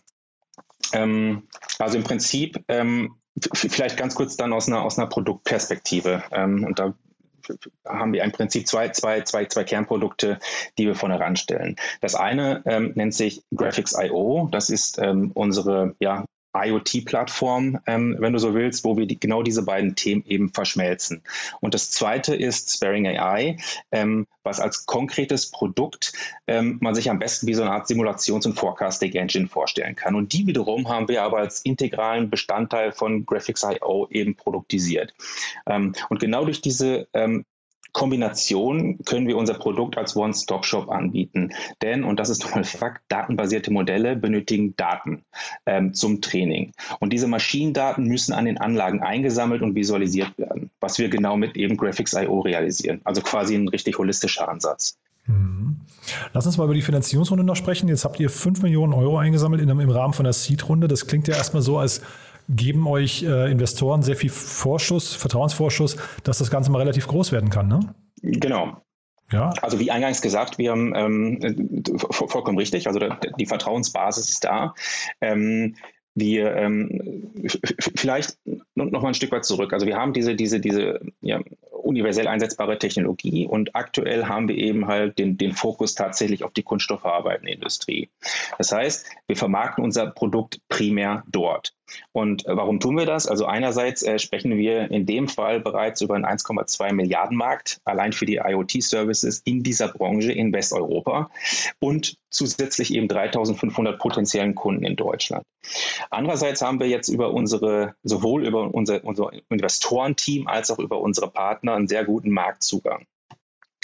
ähm, 0.93 1.47
also 1.79 1.97
im 1.97 2.03
Prinzip 2.03 2.63
ähm, 2.67 3.15
vielleicht 3.53 3.97
ganz 3.97 4.15
kurz 4.15 4.37
dann 4.37 4.53
aus 4.53 4.67
einer, 4.67 4.83
aus 4.83 4.97
einer 4.97 5.07
Produktperspektive. 5.07 6.23
Ähm, 6.31 6.63
und 6.63 6.79
da 6.79 6.93
haben 7.85 8.13
wir 8.13 8.23
im 8.23 8.31
Prinzip 8.31 8.67
zwei, 8.67 8.89
zwei, 8.89 9.21
zwei, 9.21 9.45
zwei 9.45 9.63
Kernprodukte, 9.65 10.39
die 10.77 10.85
wir 10.85 10.95
vorne 10.95 11.19
ranstellen. 11.19 11.75
Das 11.99 12.15
eine 12.15 12.63
ähm, 12.65 12.93
nennt 12.95 13.13
sich 13.13 13.43
Graphics.io. 13.53 14.47
Das 14.51 14.69
ist 14.69 14.97
ähm, 14.99 15.31
unsere 15.33 15.95
ja, 15.99 16.25
IoT-Plattform, 16.53 17.79
ähm, 17.87 18.15
wenn 18.19 18.33
du 18.33 18.39
so 18.39 18.53
willst, 18.53 18.83
wo 18.83 18.97
wir 18.97 19.05
die, 19.05 19.19
genau 19.19 19.43
diese 19.43 19.63
beiden 19.63 19.95
Themen 19.95 20.23
eben 20.25 20.53
verschmelzen. 20.53 21.23
Und 21.59 21.73
das 21.73 21.91
zweite 21.91 22.35
ist 22.35 22.73
Sparing 22.73 23.07
AI, 23.07 23.57
ähm, 23.91 24.27
was 24.43 24.59
als 24.59 24.85
konkretes 24.85 25.49
Produkt 25.51 26.13
ähm, 26.47 26.77
man 26.81 26.95
sich 26.95 27.09
am 27.09 27.19
besten 27.19 27.47
wie 27.47 27.53
so 27.53 27.63
eine 27.63 27.71
Art 27.71 27.87
Simulations- 27.87 28.45
und 28.45 28.53
Forecasting-Engine 28.53 29.47
vorstellen 29.47 29.95
kann. 29.95 30.15
Und 30.15 30.33
die 30.33 30.45
wiederum 30.47 30.89
haben 30.89 31.07
wir 31.07 31.23
aber 31.23 31.37
als 31.37 31.61
integralen 31.61 32.29
Bestandteil 32.29 32.91
von 32.91 33.25
Graphics.io 33.25 34.07
eben 34.11 34.35
produktisiert. 34.35 35.13
Ähm, 35.65 35.93
und 36.09 36.19
genau 36.19 36.45
durch 36.45 36.61
diese 36.61 37.07
ähm, 37.13 37.45
Kombination 37.93 38.99
können 39.05 39.27
wir 39.27 39.37
unser 39.37 39.53
Produkt 39.53 39.97
als 39.97 40.15
One-Stop-Shop 40.15 40.89
anbieten. 40.89 41.53
Denn, 41.81 42.03
und 42.03 42.19
das 42.19 42.29
ist 42.29 42.43
nochmal 42.43 42.63
Fakt, 42.63 43.03
datenbasierte 43.07 43.71
Modelle 43.71 44.15
benötigen 44.15 44.75
Daten 44.75 45.23
ähm, 45.65 45.93
zum 45.93 46.21
Training. 46.21 46.73
Und 46.99 47.13
diese 47.13 47.27
Maschinendaten 47.27 48.05
müssen 48.05 48.33
an 48.33 48.45
den 48.45 48.57
Anlagen 48.57 49.01
eingesammelt 49.01 49.61
und 49.61 49.75
visualisiert 49.75 50.37
werden, 50.37 50.71
was 50.79 50.99
wir 50.99 51.09
genau 51.09 51.37
mit 51.37 51.55
eben 51.55 51.77
Graphics.io 51.77 52.41
realisieren. 52.41 53.01
Also 53.03 53.21
quasi 53.21 53.55
ein 53.55 53.67
richtig 53.67 53.97
holistischer 53.97 54.49
Ansatz. 54.49 54.97
Mhm. 55.25 55.77
Lass 56.33 56.45
uns 56.45 56.57
mal 56.57 56.65
über 56.65 56.73
die 56.73 56.81
Finanzierungsrunde 56.81 57.43
noch 57.43 57.55
sprechen. 57.55 57.87
Jetzt 57.87 58.03
habt 58.03 58.19
ihr 58.19 58.29
5 58.29 58.61
Millionen 58.61 58.93
Euro 58.93 59.17
eingesammelt 59.17 59.61
in, 59.61 59.69
im 59.69 59.89
Rahmen 59.89 60.13
von 60.13 60.25
der 60.25 60.33
Seed-Runde. 60.33 60.87
Das 60.87 61.07
klingt 61.07 61.27
ja 61.27 61.35
erstmal 61.35 61.61
so, 61.61 61.77
als 61.77 62.01
geben 62.49 62.87
euch 62.87 63.23
äh, 63.23 63.51
Investoren 63.51 64.03
sehr 64.03 64.15
viel 64.15 64.29
Vorschuss, 64.29 65.13
Vertrauensvorschuss, 65.15 65.97
dass 66.23 66.37
das 66.37 66.51
Ganze 66.51 66.71
mal 66.71 66.79
relativ 66.79 67.07
groß 67.07 67.31
werden 67.31 67.49
kann, 67.49 67.67
ne? 67.67 67.95
Genau. 68.21 68.77
Ja. 69.31 69.53
Also 69.61 69.79
wie 69.79 69.89
eingangs 69.89 70.21
gesagt, 70.21 70.57
wir 70.57 70.71
haben 70.71 70.93
ähm, 70.95 71.83
vollkommen 72.11 72.57
richtig, 72.57 72.87
also 72.87 72.99
die 73.39 73.45
Vertrauensbasis 73.45 74.29
ist 74.29 74.43
da. 74.43 74.75
Ähm, 75.21 75.75
wir 76.15 76.55
ähm, 76.55 77.31
vielleicht 77.95 78.37
noch 78.75 79.01
mal 79.01 79.07
ein 79.07 79.13
Stück 79.15 79.31
weit 79.31 79.45
zurück. 79.45 79.73
Also 79.73 79.87
wir 79.87 79.97
haben 79.97 80.13
diese, 80.13 80.35
diese, 80.35 80.59
diese 80.59 80.99
ja, 81.21 81.41
universell 81.71 82.27
einsetzbare 82.27 82.77
Technologie 82.77 83.47
und 83.47 83.75
aktuell 83.75 84.25
haben 84.25 84.47
wir 84.47 84.55
eben 84.55 84.87
halt 84.87 85.17
den, 85.17 85.37
den 85.37 85.53
Fokus 85.53 85.95
tatsächlich 85.95 86.43
auf 86.43 86.53
die 86.53 86.63
kunststoffverarbeitende 86.63 87.51
Industrie. 87.51 88.09
Das 88.57 88.71
heißt, 88.71 89.07
wir 89.27 89.35
vermarkten 89.35 89.83
unser 89.83 90.07
Produkt 90.07 90.61
primär 90.69 91.23
dort. 91.27 91.73
Und 92.11 92.45
äh, 92.45 92.55
warum 92.55 92.79
tun 92.79 92.97
wir 92.97 93.05
das? 93.05 93.27
Also 93.27 93.45
einerseits 93.45 94.03
äh, 94.03 94.19
sprechen 94.19 94.57
wir 94.57 94.89
in 94.91 95.05
dem 95.05 95.27
Fall 95.27 95.59
bereits 95.59 96.01
über 96.01 96.15
einen 96.15 96.25
1,2 96.25 96.93
Milliarden 96.93 97.37
Markt 97.37 97.81
allein 97.83 98.13
für 98.13 98.25
die 98.25 98.37
IoT-Services 98.37 99.41
in 99.45 99.63
dieser 99.63 99.89
Branche 99.89 100.31
in 100.31 100.53
Westeuropa 100.53 101.29
und 101.79 102.17
zusätzlich 102.29 102.93
eben 102.93 103.07
3500 103.07 103.99
potenziellen 103.99 104.55
Kunden 104.55 104.83
in 104.83 104.95
Deutschland. 104.95 105.45
Andererseits 106.09 106.61
haben 106.61 106.79
wir 106.79 106.87
jetzt 106.87 107.09
über 107.09 107.31
unsere, 107.31 107.95
sowohl 108.03 108.45
über 108.45 108.73
unser, 108.73 109.03
unser 109.03 109.31
Investorenteam 109.49 110.47
als 110.47 110.71
auch 110.71 110.79
über 110.79 110.99
unsere 110.99 111.29
Partner 111.29 111.75
einen 111.75 111.87
sehr 111.87 112.05
guten 112.05 112.31
Marktzugang. 112.31 113.05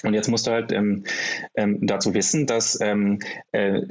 Und 0.03 0.13
jetzt 0.13 0.29
musst 0.29 0.48
du 0.48 0.51
halt 0.51 0.72
ähm, 0.72 1.03
ähm, 1.56 1.86
dazu 1.86 2.13
wissen, 2.13 2.48
dass 2.48 2.79
ähm, 2.79 3.20
äh, 3.51 3.82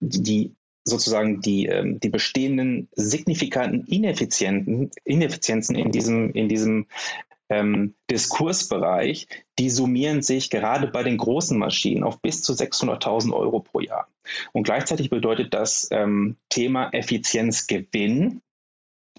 die 0.00 0.54
sozusagen 0.84 1.40
die, 1.40 1.66
ähm, 1.66 2.00
die 2.00 2.08
bestehenden 2.08 2.88
signifikanten 2.92 3.86
Ineffizienten, 3.86 4.90
Ineffizienzen 5.04 5.76
in 5.76 5.90
diesem, 5.90 6.32
in 6.32 6.48
diesem 6.48 6.86
ähm, 7.50 7.94
Diskursbereich, 8.10 9.26
die 9.58 9.70
summieren 9.70 10.22
sich 10.22 10.50
gerade 10.50 10.86
bei 10.86 11.02
den 11.02 11.18
großen 11.18 11.58
Maschinen 11.58 12.04
auf 12.04 12.22
bis 12.22 12.42
zu 12.42 12.52
600.000 12.52 13.32
Euro 13.32 13.60
pro 13.60 13.80
Jahr. 13.80 14.08
Und 14.52 14.62
gleichzeitig 14.62 15.10
bedeutet 15.10 15.52
das 15.52 15.88
ähm, 15.90 16.36
Thema 16.48 16.90
Effizienzgewinn 16.92 18.40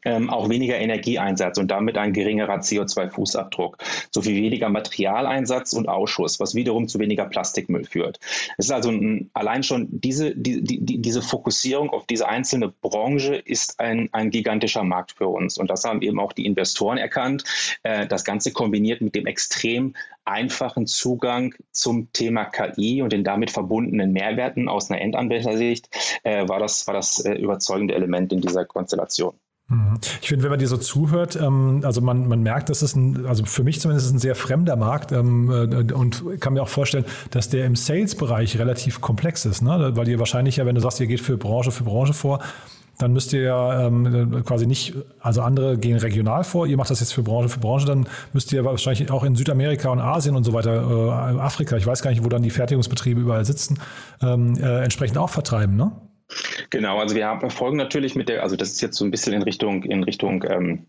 ähm, 0.03 0.29
auch 0.29 0.49
weniger 0.49 0.77
Energieeinsatz 0.77 1.57
und 1.57 1.69
damit 1.69 1.97
ein 1.97 2.13
geringerer 2.13 2.59
CO2-Fußabdruck, 2.59 3.77
sowie 4.11 4.35
weniger 4.35 4.69
Materialeinsatz 4.69 5.73
und 5.73 5.87
Ausschuss, 5.87 6.39
was 6.39 6.55
wiederum 6.55 6.87
zu 6.87 6.99
weniger 6.99 7.25
Plastikmüll 7.25 7.85
führt. 7.85 8.19
Es 8.57 8.65
ist 8.65 8.71
also 8.71 8.89
ein, 8.89 9.29
allein 9.33 9.63
schon 9.63 9.87
diese, 9.91 10.35
die, 10.35 10.63
die, 10.63 11.01
diese 11.01 11.21
Fokussierung 11.21 11.89
auf 11.89 12.05
diese 12.05 12.27
einzelne 12.27 12.69
Branche 12.69 13.35
ist 13.35 13.79
ein, 13.79 14.09
ein 14.11 14.31
gigantischer 14.31 14.83
Markt 14.83 15.13
für 15.13 15.27
uns. 15.27 15.57
Und 15.57 15.69
das 15.69 15.83
haben 15.83 16.01
eben 16.01 16.19
auch 16.19 16.33
die 16.33 16.45
Investoren 16.45 16.97
erkannt. 16.97 17.43
Äh, 17.83 18.07
das 18.07 18.23
Ganze 18.23 18.51
kombiniert 18.51 19.01
mit 19.01 19.15
dem 19.15 19.27
extrem 19.27 19.93
einfachen 20.25 20.87
Zugang 20.87 21.55
zum 21.71 22.11
Thema 22.13 22.45
KI 22.45 23.01
und 23.01 23.11
den 23.11 23.23
damit 23.23 23.51
verbundenen 23.51 24.13
Mehrwerten 24.13 24.69
aus 24.69 24.89
einer 24.89 25.01
Endanwendersicht 25.01 25.89
äh, 26.23 26.47
war 26.47 26.59
das, 26.59 26.87
war 26.87 26.93
das 26.93 27.23
äh, 27.25 27.33
überzeugende 27.33 27.95
Element 27.95 28.31
in 28.31 28.41
dieser 28.41 28.65
Konstellation. 28.65 29.33
Mhm. 29.71 29.99
Ich 30.21 30.27
finde, 30.27 30.43
wenn 30.43 30.49
man 30.51 30.59
dir 30.59 30.67
so 30.67 30.77
zuhört, 30.77 31.37
ähm, 31.37 31.81
also 31.85 32.01
man, 32.01 32.27
man 32.27 32.43
merkt, 32.43 32.69
dass 32.69 32.81
es 32.81 32.95
ein, 32.95 33.25
also 33.25 33.45
für 33.45 33.63
mich 33.63 33.79
zumindest 33.79 34.13
ein 34.13 34.19
sehr 34.19 34.35
fremder 34.35 34.75
Markt 34.75 35.13
ähm, 35.13 35.49
äh, 35.49 35.93
und 35.93 36.23
kann 36.41 36.53
mir 36.53 36.61
auch 36.61 36.69
vorstellen, 36.69 37.05
dass 37.29 37.49
der 37.49 37.65
im 37.65 37.77
Sales-Bereich 37.77 38.59
relativ 38.59 38.99
komplex 38.99 39.45
ist, 39.45 39.61
ne? 39.61 39.91
weil 39.95 40.07
ihr 40.09 40.19
wahrscheinlich 40.19 40.57
ja, 40.57 40.65
wenn 40.65 40.75
du 40.75 40.81
sagst, 40.81 40.99
ihr 40.99 41.07
geht 41.07 41.21
für 41.21 41.37
Branche 41.37 41.71
für 41.71 41.85
Branche 41.85 42.13
vor, 42.13 42.39
dann 42.97 43.13
müsst 43.13 43.31
ihr 43.33 43.43
ja 43.43 43.87
ähm, 43.87 44.43
quasi 44.45 44.67
nicht, 44.67 44.93
also 45.21 45.41
andere 45.41 45.77
gehen 45.77 45.97
regional 45.97 46.43
vor, 46.43 46.67
ihr 46.67 46.75
macht 46.77 46.91
das 46.91 46.99
jetzt 46.99 47.13
für 47.13 47.23
Branche 47.23 47.49
für 47.49 47.59
Branche, 47.59 47.85
dann 47.85 48.07
müsst 48.33 48.51
ihr 48.51 48.65
wahrscheinlich 48.65 49.09
auch 49.09 49.23
in 49.23 49.35
Südamerika 49.35 49.89
und 49.89 49.99
Asien 49.99 50.35
und 50.35 50.43
so 50.43 50.53
weiter, 50.53 50.83
äh, 50.83 51.39
Afrika, 51.39 51.77
ich 51.77 51.87
weiß 51.87 52.01
gar 52.01 52.11
nicht, 52.11 52.23
wo 52.25 52.29
dann 52.29 52.43
die 52.43 52.51
Fertigungsbetriebe 52.51 53.21
überall 53.21 53.45
sitzen, 53.45 53.79
ähm, 54.21 54.57
äh, 54.57 54.83
entsprechend 54.83 55.17
auch 55.17 55.29
vertreiben, 55.29 55.77
ne? 55.77 55.93
Genau, 56.71 56.99
also 56.99 57.15
wir 57.15 57.27
haben, 57.27 57.41
verfolgen 57.41 57.77
natürlich 57.77 58.15
mit 58.15 58.29
der, 58.29 58.43
also 58.43 58.55
das 58.55 58.71
ist 58.71 58.81
jetzt 58.81 58.97
so 58.97 59.05
ein 59.05 59.11
bisschen 59.11 59.33
in 59.33 59.43
Richtung, 59.43 59.83
in 59.83 60.03
Richtung 60.03 60.43
ähm, 60.49 60.87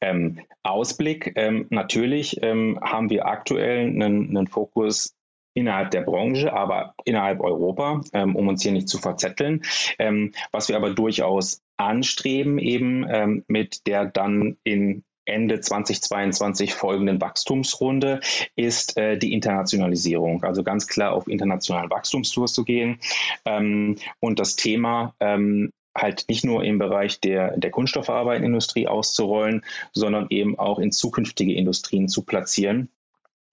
ähm, 0.00 0.40
Ausblick. 0.62 1.32
Ähm, 1.34 1.66
natürlich 1.70 2.42
ähm, 2.42 2.78
haben 2.80 3.10
wir 3.10 3.26
aktuell 3.26 3.86
einen, 3.86 4.28
einen, 4.30 4.46
Fokus 4.46 5.16
innerhalb 5.52 5.90
der 5.90 6.02
Branche, 6.02 6.52
aber 6.52 6.94
innerhalb 7.04 7.40
Europa, 7.40 8.02
ähm, 8.12 8.36
um 8.36 8.46
uns 8.46 8.62
hier 8.62 8.70
nicht 8.70 8.88
zu 8.88 8.98
verzetteln. 8.98 9.62
Ähm, 9.98 10.32
was 10.52 10.68
wir 10.68 10.76
aber 10.76 10.94
durchaus 10.94 11.60
anstreben, 11.76 12.58
eben 12.58 13.44
mit 13.46 13.86
der 13.86 14.06
dann 14.06 14.56
in 14.64 15.04
Ende 15.28 15.60
2022 15.60 16.74
folgenden 16.74 17.20
Wachstumsrunde 17.20 18.20
ist 18.56 18.96
äh, 18.96 19.18
die 19.18 19.32
Internationalisierung. 19.32 20.42
Also 20.44 20.62
ganz 20.62 20.86
klar 20.86 21.12
auf 21.12 21.28
internationalen 21.28 21.90
Wachstumstours 21.90 22.52
zu 22.52 22.64
gehen 22.64 22.98
ähm, 23.44 23.96
und 24.20 24.38
das 24.38 24.56
Thema 24.56 25.14
ähm, 25.20 25.72
halt 25.96 26.26
nicht 26.28 26.44
nur 26.44 26.64
im 26.64 26.78
Bereich 26.78 27.20
der, 27.20 27.56
der 27.56 27.70
Kunststoffverarbeitungsindustrie 27.70 28.86
auszurollen, 28.88 29.64
sondern 29.92 30.26
eben 30.30 30.58
auch 30.58 30.78
in 30.78 30.92
zukünftige 30.92 31.54
Industrien 31.54 32.08
zu 32.08 32.22
platzieren. 32.22 32.88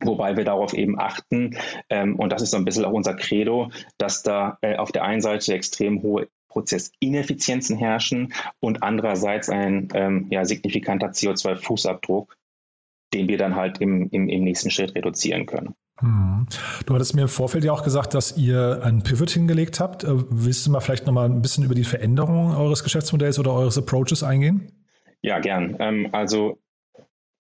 Wobei 0.02 0.36
wir 0.36 0.44
darauf 0.44 0.74
eben 0.74 1.00
achten, 1.00 1.58
ähm, 1.90 2.18
und 2.18 2.32
das 2.32 2.42
ist 2.42 2.52
so 2.52 2.58
ein 2.58 2.66
bisschen 2.66 2.86
auch 2.86 2.92
unser 2.92 3.14
Credo, 3.14 3.72
dass 3.98 4.24
da 4.24 4.58
äh, 4.62 4.76
auf 4.76 4.92
der 4.92 5.04
einen 5.04 5.22
Seite 5.22 5.54
extrem 5.54 6.02
hohe 6.02 6.28
Prozessineffizienzen 6.56 7.78
herrschen 7.78 8.34
und 8.62 8.82
andererseits 8.82 9.50
ein 9.50 9.90
ähm, 9.94 10.28
ja, 10.30 10.46
signifikanter 10.46 11.08
CO2-Fußabdruck, 11.08 12.28
den 13.14 13.28
wir 13.28 13.38
dann 13.38 13.56
halt 13.56 13.82
im, 13.82 14.10
im, 14.10 14.30
im 14.30 14.44
nächsten 14.46 14.72
Schritt 14.72 14.96
reduzieren 14.96 15.46
können. 15.46 15.76
Hm. 16.00 16.48
Du 16.86 16.94
hattest 16.94 17.14
mir 17.14 17.24
im 17.24 17.28
Vorfeld 17.28 17.66
ja 17.66 17.74
auch 17.74 17.84
gesagt, 17.84 18.14
dass 18.14 18.38
ihr 18.38 18.82
ein 18.84 19.04
Pivot 19.04 19.32
hingelegt 19.32 19.82
habt. 19.82 20.06
Äh, 20.06 20.12
willst 20.30 20.66
du 20.66 20.72
mal 20.72 20.80
vielleicht 20.80 21.06
noch 21.06 21.14
mal 21.14 21.26
ein 21.26 21.42
bisschen 21.42 21.66
über 21.66 21.76
die 21.76 21.84
Veränderung 21.84 22.56
eures 22.56 22.84
Geschäftsmodells 22.84 23.38
oder 23.38 23.52
eures 23.52 23.78
Approaches 23.78 24.24
eingehen? 24.24 24.72
Ja, 25.22 25.40
gern. 25.40 25.76
Ähm, 25.80 26.08
also 26.14 26.62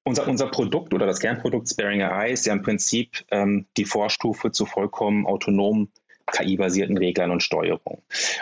unser, 0.03 0.27
unser 0.27 0.48
Produkt 0.48 0.93
oder 0.93 1.05
das 1.05 1.19
Kernprodukt 1.19 1.69
Sparing 1.69 2.01
AI 2.01 2.31
ist 2.31 2.45
ja 2.45 2.53
im 2.53 2.63
Prinzip 2.63 3.25
ähm, 3.31 3.65
die 3.77 3.86
Vorstufe 3.86 4.51
zu 4.51 4.65
vollkommen 4.65 5.25
autonomen 5.25 5.91
KI-basierten 6.32 6.98
Reglern 6.98 7.32
und 7.32 7.44
Steuerung. 7.44 8.01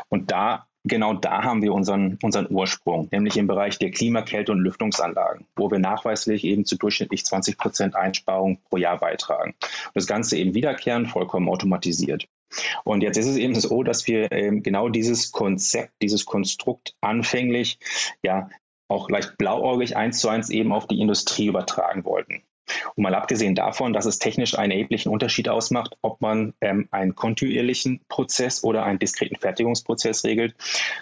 Und 0.10 0.32
da 0.32 0.68
genau 0.84 1.14
da 1.14 1.44
haben 1.44 1.62
wir 1.62 1.74
unseren, 1.74 2.18
unseren 2.22 2.48
Ursprung, 2.50 3.08
nämlich 3.12 3.38
im 3.38 3.48
Bereich 3.48 3.80
der 3.80 3.92
Klima-, 3.92 4.22
Kälte- 4.22 4.52
und 4.52 4.60
Lüftungsanlagen, 4.60 5.46
wo 5.56 5.72
wir 5.72 5.80
nachweislich 5.80 6.44
eben 6.44 6.66
zu 6.66 6.78
durchschnittlich 6.78 7.26
20 7.26 7.58
Prozent 7.58 7.96
Einsparung 7.96 8.60
pro 8.70 8.78
Jahr 8.78 9.00
beitragen. 9.00 9.56
Das 9.94 10.08
Ganze 10.08 10.38
eben 10.38 10.54
wiederkehrend, 10.54 11.10
vollkommen 11.10 11.50
automatisiert. 11.50 12.28
Und 12.84 13.02
jetzt 13.02 13.18
ist 13.18 13.28
es 13.28 13.38
eben 13.38 13.56
so, 13.56 13.82
dass 13.84 14.08
wir 14.08 14.32
ähm, 14.32 14.62
genau 14.62 14.90
dieses 14.90 15.32
Konzept, 15.32 15.94
dieses 16.02 16.26
Konstrukt 16.26 16.96
anfänglich 17.02 17.80
ja 18.22 18.50
auch 18.88 19.10
leicht 19.10 19.38
blauäugig 19.38 19.98
eins 19.98 20.20
zu 20.20 20.30
eins 20.30 20.50
eben 20.50 20.72
auf 20.72 20.86
die 20.86 21.00
Industrie 21.00 21.48
übertragen 21.48 22.06
wollten. 22.06 22.44
Und 22.96 23.04
mal 23.04 23.16
abgesehen 23.16 23.56
davon, 23.56 23.94
dass 23.94 24.06
es 24.06 24.20
technisch 24.20 24.58
einen 24.58 24.72
erheblichen 24.72 25.10
Unterschied 25.10 25.50
ausmacht, 25.50 25.98
ob 26.02 26.22
man 26.22 26.54
ähm, 26.62 26.88
einen 26.92 27.16
kontinuierlichen 27.16 28.02
Prozess 28.08 28.64
oder 28.64 28.84
einen 28.84 29.00
diskreten 29.00 29.38
Fertigungsprozess 29.38 30.24
regelt, 30.24 30.56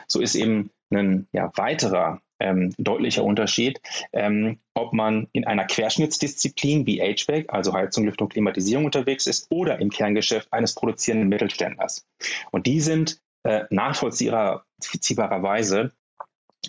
so 0.07 0.21
ist 0.21 0.35
eben 0.35 0.71
ein 0.91 1.27
ja, 1.31 1.51
weiterer 1.55 2.21
ähm, 2.39 2.73
deutlicher 2.77 3.23
Unterschied, 3.23 3.81
ähm, 4.13 4.59
ob 4.73 4.93
man 4.93 5.27
in 5.31 5.45
einer 5.45 5.65
Querschnittsdisziplin 5.65 6.87
wie 6.87 6.99
HVAC, 6.99 7.53
also 7.53 7.73
Heizung, 7.73 8.05
Lüftung, 8.05 8.29
Klimatisierung 8.29 8.85
unterwegs 8.85 9.27
ist 9.27 9.51
oder 9.51 9.79
im 9.79 9.91
Kerngeschäft 9.91 10.51
eines 10.51 10.73
produzierenden 10.73 11.29
Mittelständlers. 11.29 12.07
Und 12.51 12.65
die 12.65 12.81
sind 12.81 13.21
äh, 13.43 13.65
nachvollziehbarerweise 13.69 15.91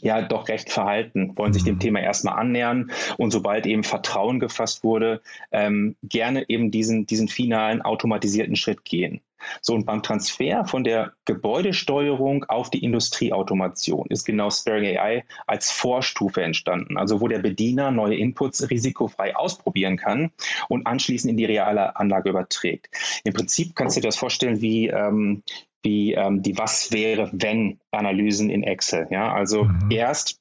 ja 0.01 0.23
doch 0.23 0.49
recht 0.49 0.71
verhalten, 0.71 1.33
wollen 1.37 1.53
sich 1.53 1.65
dem 1.65 1.77
mhm. 1.77 1.81
Thema 1.81 2.01
erstmal 2.01 2.39
annähern 2.39 2.91
und 3.19 3.31
sobald 3.31 3.67
eben 3.67 3.85
Vertrauen 3.85 4.41
gefasst 4.41 4.85
wurde, 4.85 5.21
ähm, 5.51 5.97
gerne 6.03 6.49
eben 6.49 6.71
diesen, 6.71 7.07
diesen 7.07 7.29
finalen 7.29 7.83
automatisierten 7.83 8.57
Schritt 8.57 8.85
gehen. 8.85 9.21
So 9.61 9.75
und 9.75 9.87
beim 9.87 10.03
Transfer 10.03 10.65
von 10.65 10.85
der 10.85 11.13
Gebäudesteuerung 11.25 12.45
auf 12.45 12.71
die 12.71 12.85
Industrieautomation 12.85 14.07
ist 14.09 14.25
genau 14.25 14.51
Sparing 14.51 14.97
AI 14.97 15.25
als 15.47 15.71
Vorstufe 15.71 16.43
entstanden, 16.43 16.97
also 16.97 17.21
wo 17.21 17.29
der 17.29 17.41
Bediener 17.41 17.91
neue 17.91 18.17
Inputs 18.17 18.71
risikofrei 18.71 19.35
ausprobieren 19.35 19.97
kann 19.97 20.31
und 20.69 20.87
anschließend 20.87 21.31
in 21.31 21.37
die 21.37 21.45
reale 21.45 21.97
Anlage 21.97 22.31
überträgt. 22.31 22.89
Im 23.25 23.33
Prinzip 23.33 23.75
kannst 23.75 23.97
du 23.97 24.01
dir 24.01 24.09
das 24.09 24.17
vorstellen 24.17 24.61
wie, 24.61 24.89
ähm, 24.89 25.43
wie 25.83 26.15
ähm, 26.15 26.43
die 26.43 26.59
Was 26.59 26.93
wäre, 26.93 27.31
wenn 27.33 27.81
Analysen 27.91 28.51
in 28.51 28.63
Excel. 28.63 29.09
Ja, 29.11 29.33
also 29.33 29.65
mhm. 29.65 29.91
erst 29.91 30.41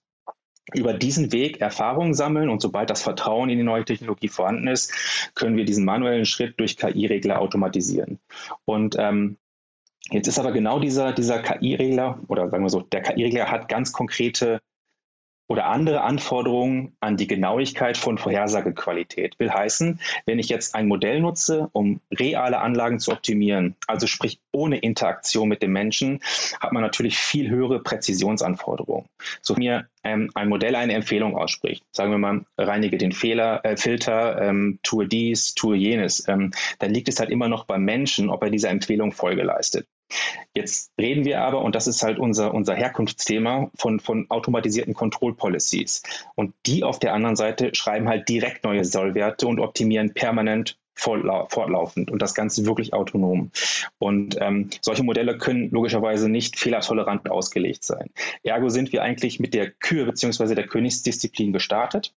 über 0.73 0.93
diesen 0.93 1.31
Weg 1.31 1.59
Erfahrungen 1.59 2.13
sammeln 2.13 2.49
und 2.49 2.61
sobald 2.61 2.89
das 2.89 3.01
Vertrauen 3.01 3.49
in 3.49 3.57
die 3.57 3.63
neue 3.63 3.83
Technologie 3.83 4.29
vorhanden 4.29 4.67
ist, 4.67 5.31
können 5.35 5.57
wir 5.57 5.65
diesen 5.65 5.85
manuellen 5.85 6.25
Schritt 6.25 6.59
durch 6.59 6.77
KI-Regler 6.77 7.39
automatisieren. 7.39 8.19
Und 8.65 8.95
ähm, 8.97 9.37
jetzt 10.11 10.27
ist 10.27 10.39
aber 10.39 10.51
genau 10.51 10.79
dieser, 10.79 11.13
dieser 11.13 11.39
KI-Regler 11.39 12.21
oder 12.27 12.49
sagen 12.49 12.63
wir 12.63 12.69
so, 12.69 12.81
der 12.81 13.01
KI-Regler 13.01 13.51
hat 13.51 13.67
ganz 13.67 13.91
konkrete 13.91 14.61
oder 15.51 15.65
andere 15.65 15.99
Anforderungen 15.99 16.95
an 17.01 17.17
die 17.17 17.27
Genauigkeit 17.27 17.97
von 17.97 18.17
Vorhersagequalität. 18.17 19.37
Will 19.37 19.51
heißen, 19.51 19.99
wenn 20.25 20.39
ich 20.39 20.47
jetzt 20.47 20.75
ein 20.75 20.87
Modell 20.87 21.19
nutze, 21.19 21.69
um 21.73 21.99
reale 22.09 22.59
Anlagen 22.59 22.99
zu 22.99 23.11
optimieren, 23.11 23.75
also 23.85 24.07
sprich 24.07 24.39
ohne 24.53 24.77
Interaktion 24.77 25.49
mit 25.49 25.61
dem 25.61 25.73
Menschen, 25.73 26.21
hat 26.61 26.71
man 26.71 26.81
natürlich 26.81 27.17
viel 27.17 27.49
höhere 27.49 27.83
Präzisionsanforderungen. 27.83 29.09
So 29.41 29.55
mir 29.55 29.89
ähm, 30.05 30.31
ein 30.35 30.47
Modell 30.47 30.75
eine 30.75 30.93
Empfehlung 30.93 31.35
ausspricht, 31.35 31.83
sagen 31.91 32.11
wir 32.11 32.17
mal, 32.17 32.45
reinige 32.57 32.97
den 32.97 33.11
Fehler, 33.11 33.59
äh, 33.65 33.75
Filter, 33.75 34.41
ähm, 34.41 34.79
tue 34.83 35.05
dies, 35.05 35.53
tue 35.53 35.75
jenes, 35.75 36.29
ähm, 36.29 36.51
dann 36.79 36.93
liegt 36.93 37.09
es 37.09 37.19
halt 37.19 37.29
immer 37.29 37.49
noch 37.49 37.65
beim 37.65 37.83
Menschen, 37.83 38.29
ob 38.29 38.41
er 38.41 38.51
dieser 38.51 38.69
Empfehlung 38.69 39.11
Folge 39.11 39.43
leistet. 39.43 39.85
Jetzt 40.53 40.91
reden 40.99 41.25
wir 41.25 41.41
aber, 41.41 41.61
und 41.61 41.75
das 41.75 41.87
ist 41.87 42.03
halt 42.03 42.19
unser, 42.19 42.53
unser 42.53 42.75
Herkunftsthema, 42.75 43.71
von, 43.75 43.99
von 43.99 44.25
automatisierten 44.29 44.93
Control 44.93 45.35
Policies. 45.35 46.03
Und 46.35 46.53
die 46.65 46.83
auf 46.83 46.99
der 46.99 47.13
anderen 47.13 47.35
Seite 47.35 47.73
schreiben 47.73 48.09
halt 48.09 48.27
direkt 48.29 48.63
neue 48.63 48.85
Sollwerte 48.85 49.47
und 49.47 49.59
optimieren 49.59 50.13
permanent 50.13 50.77
fortlaufend 50.93 52.11
und 52.11 52.21
das 52.21 52.35
Ganze 52.35 52.65
wirklich 52.65 52.93
autonom. 52.93 53.51
Und 53.97 54.37
ähm, 54.39 54.69
solche 54.81 55.03
Modelle 55.03 55.37
können 55.37 55.69
logischerweise 55.71 56.29
nicht 56.29 56.59
fehlertolerant 56.59 57.29
ausgelegt 57.29 57.83
sein. 57.83 58.11
Ergo 58.43 58.69
sind 58.69 58.91
wir 58.91 59.01
eigentlich 59.01 59.39
mit 59.39 59.53
der 59.53 59.71
Kür 59.71 60.05
bzw. 60.05 60.53
der 60.53 60.67
Königsdisziplin 60.67 61.53
gestartet 61.53 62.13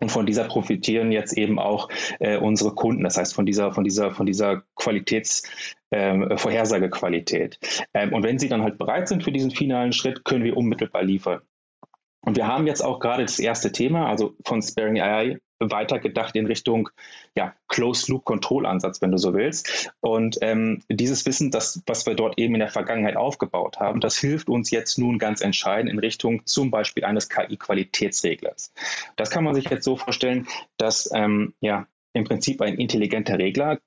und 0.00 0.10
von 0.10 0.26
dieser 0.26 0.44
profitieren 0.44 1.12
jetzt 1.12 1.36
eben 1.36 1.58
auch 1.58 1.88
äh, 2.18 2.38
unsere 2.38 2.74
Kunden. 2.74 3.04
Das 3.04 3.16
heißt, 3.16 3.34
von 3.34 3.46
dieser, 3.46 3.72
von 3.72 3.84
dieser, 3.84 4.12
von 4.12 4.26
dieser 4.26 4.62
Qualitäts, 4.76 5.42
ähm, 5.92 6.36
Vorhersagequalität. 6.36 7.58
Ähm, 7.94 8.12
und 8.12 8.22
wenn 8.22 8.38
sie 8.38 8.48
dann 8.48 8.62
halt 8.62 8.78
bereit 8.78 9.08
sind 9.08 9.22
für 9.22 9.32
diesen 9.32 9.50
finalen 9.50 9.92
Schritt, 9.92 10.24
können 10.24 10.44
wir 10.44 10.56
unmittelbar 10.56 11.02
liefern. 11.02 11.40
Und 12.22 12.36
wir 12.36 12.46
haben 12.46 12.66
jetzt 12.66 12.82
auch 12.82 13.00
gerade 13.00 13.22
das 13.22 13.38
erste 13.38 13.72
Thema, 13.72 14.08
also 14.08 14.34
von 14.44 14.62
Sparing 14.62 15.00
AI 15.00 15.38
weitergedacht 15.60 16.34
in 16.36 16.46
Richtung 16.46 16.88
ja, 17.36 17.54
Closed-Loop-Kontrollansatz, 17.68 19.02
wenn 19.02 19.12
du 19.12 19.18
so 19.18 19.34
willst. 19.34 19.92
Und 20.00 20.38
ähm, 20.40 20.82
dieses 20.88 21.26
Wissen, 21.26 21.50
das, 21.50 21.82
was 21.86 22.06
wir 22.06 22.14
dort 22.14 22.38
eben 22.38 22.54
in 22.54 22.60
der 22.60 22.70
Vergangenheit 22.70 23.16
aufgebaut 23.16 23.78
haben, 23.78 24.00
das 24.00 24.16
hilft 24.16 24.48
uns 24.48 24.70
jetzt 24.70 24.98
nun 24.98 25.18
ganz 25.18 25.40
entscheidend 25.40 25.92
in 25.92 25.98
Richtung 25.98 26.46
zum 26.46 26.70
Beispiel 26.70 27.04
eines 27.04 27.28
KI-Qualitätsreglers. 27.28 28.72
Das 29.16 29.30
kann 29.30 29.44
man 29.44 29.54
sich 29.54 29.68
jetzt 29.68 29.84
so 29.84 29.96
vorstellen, 29.96 30.48
dass 30.78 31.10
ähm, 31.14 31.54
ja, 31.60 31.86
im 32.12 32.24
Prinzip 32.24 32.60
ein 32.60 32.74
intelligenter 32.76 33.38
Regler 33.38 33.78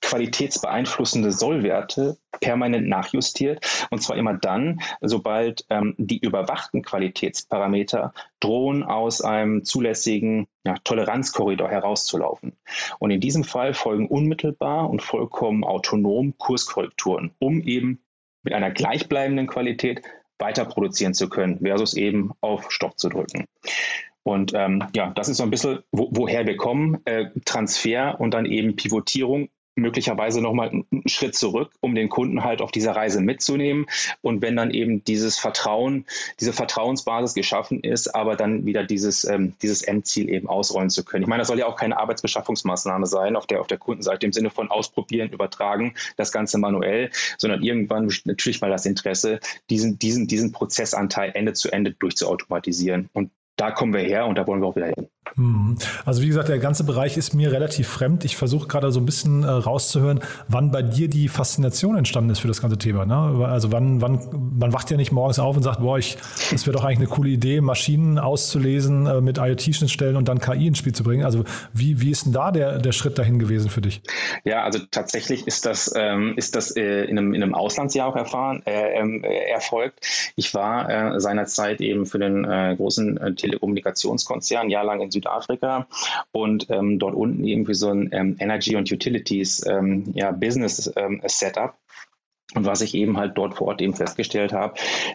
qualitätsbeeinflussende 0.00 1.32
Sollwerte 1.32 2.16
permanent 2.40 2.88
nachjustiert. 2.88 3.86
Und 3.90 4.02
zwar 4.02 4.16
immer 4.16 4.34
dann, 4.34 4.80
sobald 5.00 5.64
ähm, 5.70 5.94
die 5.98 6.18
überwachten 6.18 6.82
Qualitätsparameter 6.82 8.12
drohen, 8.40 8.82
aus 8.82 9.22
einem 9.22 9.64
zulässigen 9.64 10.46
ja, 10.64 10.74
Toleranzkorridor 10.84 11.68
herauszulaufen. 11.68 12.52
Und 12.98 13.10
in 13.10 13.20
diesem 13.20 13.44
Fall 13.44 13.74
folgen 13.74 14.08
unmittelbar 14.08 14.88
und 14.90 15.02
vollkommen 15.02 15.64
autonom 15.64 16.36
Kurskorrekturen, 16.38 17.32
um 17.38 17.60
eben 17.62 18.00
mit 18.42 18.52
einer 18.52 18.70
gleichbleibenden 18.70 19.46
Qualität 19.46 20.02
weiter 20.38 20.64
produzieren 20.64 21.14
zu 21.14 21.28
können, 21.28 21.60
versus 21.60 21.94
eben 21.94 22.32
auf 22.40 22.70
Stopp 22.70 22.98
zu 22.98 23.08
drücken. 23.08 23.46
Und 24.24 24.52
ähm, 24.54 24.84
ja, 24.94 25.10
das 25.10 25.28
ist 25.28 25.36
so 25.36 25.44
ein 25.44 25.50
bisschen, 25.50 25.80
wo, 25.92 26.08
woher 26.10 26.46
wir 26.46 26.56
kommen. 26.56 26.98
Äh, 27.04 27.26
Transfer 27.44 28.18
und 28.18 28.34
dann 28.34 28.46
eben 28.46 28.74
Pivotierung 28.74 29.48
möglicherweise 29.76 30.40
nochmal 30.40 30.70
einen 30.70 30.86
Schritt 31.06 31.34
zurück, 31.34 31.72
um 31.80 31.94
den 31.94 32.08
Kunden 32.08 32.44
halt 32.44 32.62
auf 32.62 32.70
dieser 32.70 32.94
Reise 32.94 33.20
mitzunehmen. 33.20 33.86
Und 34.22 34.40
wenn 34.42 34.56
dann 34.56 34.70
eben 34.70 35.04
dieses 35.04 35.38
Vertrauen, 35.38 36.06
diese 36.40 36.52
Vertrauensbasis 36.52 37.34
geschaffen 37.34 37.80
ist, 37.80 38.14
aber 38.14 38.36
dann 38.36 38.66
wieder 38.66 38.84
dieses, 38.84 39.24
ähm, 39.24 39.54
dieses 39.62 39.82
Endziel 39.82 40.28
eben 40.28 40.48
ausrollen 40.48 40.90
zu 40.90 41.04
können. 41.04 41.22
Ich 41.24 41.28
meine, 41.28 41.40
das 41.40 41.48
soll 41.48 41.58
ja 41.58 41.66
auch 41.66 41.76
keine 41.76 41.98
Arbeitsbeschaffungsmaßnahme 41.98 43.06
sein 43.06 43.36
auf 43.36 43.46
der, 43.46 43.60
auf 43.60 43.66
der 43.66 43.78
Kundenseite 43.78 44.26
im 44.26 44.32
Sinne 44.32 44.50
von 44.50 44.70
ausprobieren, 44.70 45.30
übertragen, 45.30 45.94
das 46.16 46.30
Ganze 46.30 46.58
manuell, 46.58 47.10
sondern 47.38 47.62
irgendwann 47.62 48.10
natürlich 48.24 48.60
mal 48.60 48.70
das 48.70 48.86
Interesse, 48.86 49.40
diesen, 49.70 49.98
diesen, 49.98 50.28
diesen 50.28 50.52
Prozessanteil 50.52 51.32
Ende 51.34 51.52
zu 51.52 51.70
Ende 51.70 51.92
durchzuautomatisieren. 51.92 53.08
Und 53.12 53.30
da 53.64 53.70
kommen 53.70 53.94
wir 53.94 54.00
her 54.00 54.26
und 54.26 54.36
da 54.36 54.46
wollen 54.46 54.60
wir 54.60 54.68
auch 54.68 54.76
wieder 54.76 54.88
hin. 54.88 55.08
Mhm. 55.36 55.76
Also 56.04 56.22
wie 56.22 56.28
gesagt, 56.28 56.48
der 56.48 56.58
ganze 56.58 56.84
Bereich 56.84 57.16
ist 57.16 57.34
mir 57.34 57.50
relativ 57.50 57.88
fremd. 57.88 58.24
Ich 58.24 58.36
versuche 58.36 58.68
gerade 58.68 58.92
so 58.92 59.00
ein 59.00 59.06
bisschen 59.06 59.42
äh, 59.42 59.48
rauszuhören, 59.48 60.20
wann 60.48 60.70
bei 60.70 60.82
dir 60.82 61.08
die 61.08 61.28
Faszination 61.28 61.96
entstanden 61.96 62.30
ist 62.30 62.38
für 62.38 62.48
das 62.48 62.60
ganze 62.60 62.78
Thema. 62.78 63.04
Ne? 63.04 63.46
Also 63.46 63.72
wann, 63.72 64.00
wann, 64.00 64.20
man 64.58 64.72
wacht 64.72 64.90
ja 64.90 64.96
nicht 64.96 65.12
morgens 65.12 65.38
auf 65.38 65.56
und 65.56 65.62
sagt, 65.62 65.80
boah, 65.80 65.98
ich, 65.98 66.16
das 66.50 66.66
wäre 66.66 66.76
doch 66.76 66.84
eigentlich 66.84 66.98
eine 66.98 67.08
coole 67.08 67.30
Idee, 67.30 67.60
Maschinen 67.60 68.18
auszulesen 68.18 69.06
äh, 69.06 69.20
mit 69.20 69.38
IoT-Schnittstellen 69.38 70.16
und 70.16 70.28
dann 70.28 70.38
KI 70.38 70.68
ins 70.68 70.78
Spiel 70.78 70.94
zu 70.94 71.02
bringen. 71.02 71.24
Also 71.24 71.44
wie, 71.72 72.00
wie 72.00 72.10
ist 72.10 72.26
denn 72.26 72.32
da 72.32 72.50
der, 72.50 72.78
der 72.78 72.92
Schritt 72.92 73.18
dahin 73.18 73.38
gewesen 73.38 73.70
für 73.70 73.80
dich? 73.80 74.02
Ja, 74.44 74.62
also 74.62 74.78
tatsächlich 74.90 75.46
ist 75.46 75.66
das, 75.66 75.92
ähm, 75.96 76.34
ist 76.36 76.54
das 76.54 76.76
äh, 76.76 77.04
in, 77.04 77.18
einem, 77.18 77.34
in 77.34 77.42
einem 77.42 77.54
Auslandsjahr 77.54 78.08
auch 78.08 78.16
erfahren, 78.16 78.62
äh, 78.66 79.00
ähm, 79.00 79.24
erfolgt. 79.24 80.32
Ich 80.36 80.54
war 80.54 81.20
seinerzeit 81.20 81.80
eben 81.80 82.06
für 82.06 82.18
den 82.18 82.44
großen 82.44 83.36
Telekommunikationskonzern 83.36 84.68
jahrelang 84.68 85.00
in 85.00 85.10
Südafrika 85.24 85.86
und 86.32 86.70
ähm, 86.70 86.98
dort 86.98 87.14
unten 87.14 87.44
für 87.66 87.74
so 87.74 87.88
ein 87.88 88.10
ähm, 88.12 88.36
Energy 88.38 88.76
und 88.76 88.90
Utilities 88.92 89.66
ähm, 89.66 90.12
ja, 90.14 90.30
Business 90.30 90.92
ähm, 90.96 91.22
Setup. 91.26 91.74
Und 92.54 92.66
was 92.66 92.80
ich 92.80 92.94
eben 92.94 93.16
halt 93.16 93.36
dort 93.36 93.54
vor 93.54 93.68
Ort 93.68 93.82
eben 93.82 93.94
festgestellt 93.94 94.52
habe, 94.52 94.74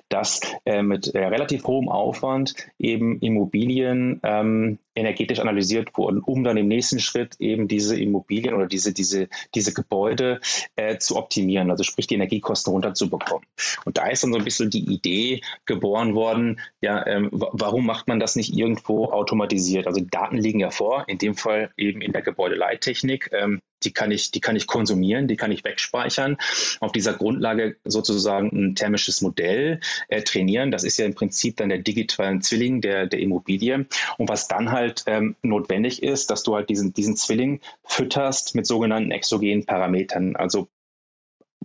dass 0.09 0.41
äh, 0.65 0.81
mit 0.81 1.13
äh, 1.15 1.25
relativ 1.25 1.65
hohem 1.65 1.89
Aufwand 1.89 2.55
eben 2.77 3.19
Immobilien 3.19 4.19
ähm, 4.23 4.79
energetisch 4.99 5.39
analysiert 5.39 5.97
wurden, 5.97 6.19
um 6.19 6.43
dann 6.43 6.57
im 6.57 6.67
nächsten 6.67 6.99
Schritt 6.99 7.35
eben 7.39 7.67
diese 7.67 7.99
Immobilien 7.99 8.53
oder 8.53 8.67
diese, 8.67 8.93
diese, 8.93 9.29
diese 9.55 9.73
Gebäude 9.73 10.41
äh, 10.75 10.97
zu 10.97 11.15
optimieren, 11.15 11.71
also 11.71 11.83
sprich 11.83 12.07
die 12.07 12.15
Energiekosten 12.15 12.73
runterzubekommen. 12.73 13.45
Und 13.85 13.97
da 13.97 14.07
ist 14.07 14.23
dann 14.23 14.33
so 14.33 14.37
ein 14.37 14.43
bisschen 14.43 14.69
die 14.69 14.93
Idee 14.93 15.41
geboren 15.65 16.15
worden, 16.15 16.59
ja, 16.81 17.05
ähm, 17.07 17.29
warum 17.31 17.85
macht 17.85 18.07
man 18.07 18.19
das 18.19 18.35
nicht 18.35 18.53
irgendwo 18.53 19.05
automatisiert? 19.05 19.87
Also 19.87 20.01
Daten 20.01 20.37
liegen 20.37 20.59
ja 20.59 20.69
vor, 20.69 21.05
in 21.07 21.17
dem 21.17 21.35
Fall 21.35 21.71
eben 21.77 22.01
in 22.01 22.11
der 22.11 22.21
Gebäudeleittechnik. 22.21 23.29
Ähm, 23.31 23.61
die 23.83 23.93
kann 23.93 24.11
ich, 24.11 24.31
die 24.31 24.41
kann 24.41 24.55
ich 24.55 24.67
konsumieren, 24.67 25.27
die 25.27 25.37
kann 25.37 25.51
ich 25.51 25.63
wegspeichern, 25.63 26.37
auf 26.81 26.91
dieser 26.91 27.13
Grundlage 27.29 27.77
sozusagen 27.85 28.49
ein 28.51 28.75
thermisches 28.75 29.21
Modell 29.21 29.79
äh, 30.07 30.23
trainieren. 30.23 30.71
Das 30.71 30.83
ist 30.83 30.97
ja 30.97 31.05
im 31.05 31.15
Prinzip 31.15 31.57
dann 31.57 31.69
der 31.69 31.79
digitalen 31.79 32.41
Zwilling 32.41 32.81
der, 32.81 33.05
der 33.05 33.19
Immobilie. 33.19 33.85
Und 34.17 34.29
was 34.29 34.47
dann 34.47 34.71
halt 34.71 34.79
halt 34.79 35.03
ähm, 35.07 35.35
notwendig 35.41 36.03
ist, 36.03 36.31
dass 36.31 36.43
du 36.43 36.55
halt 36.55 36.69
diesen, 36.69 36.93
diesen 36.93 37.15
Zwilling 37.15 37.61
fütterst 37.85 38.55
mit 38.55 38.65
sogenannten 38.65 39.11
exogenen 39.11 39.65
Parametern, 39.65 40.35
also 40.35 40.67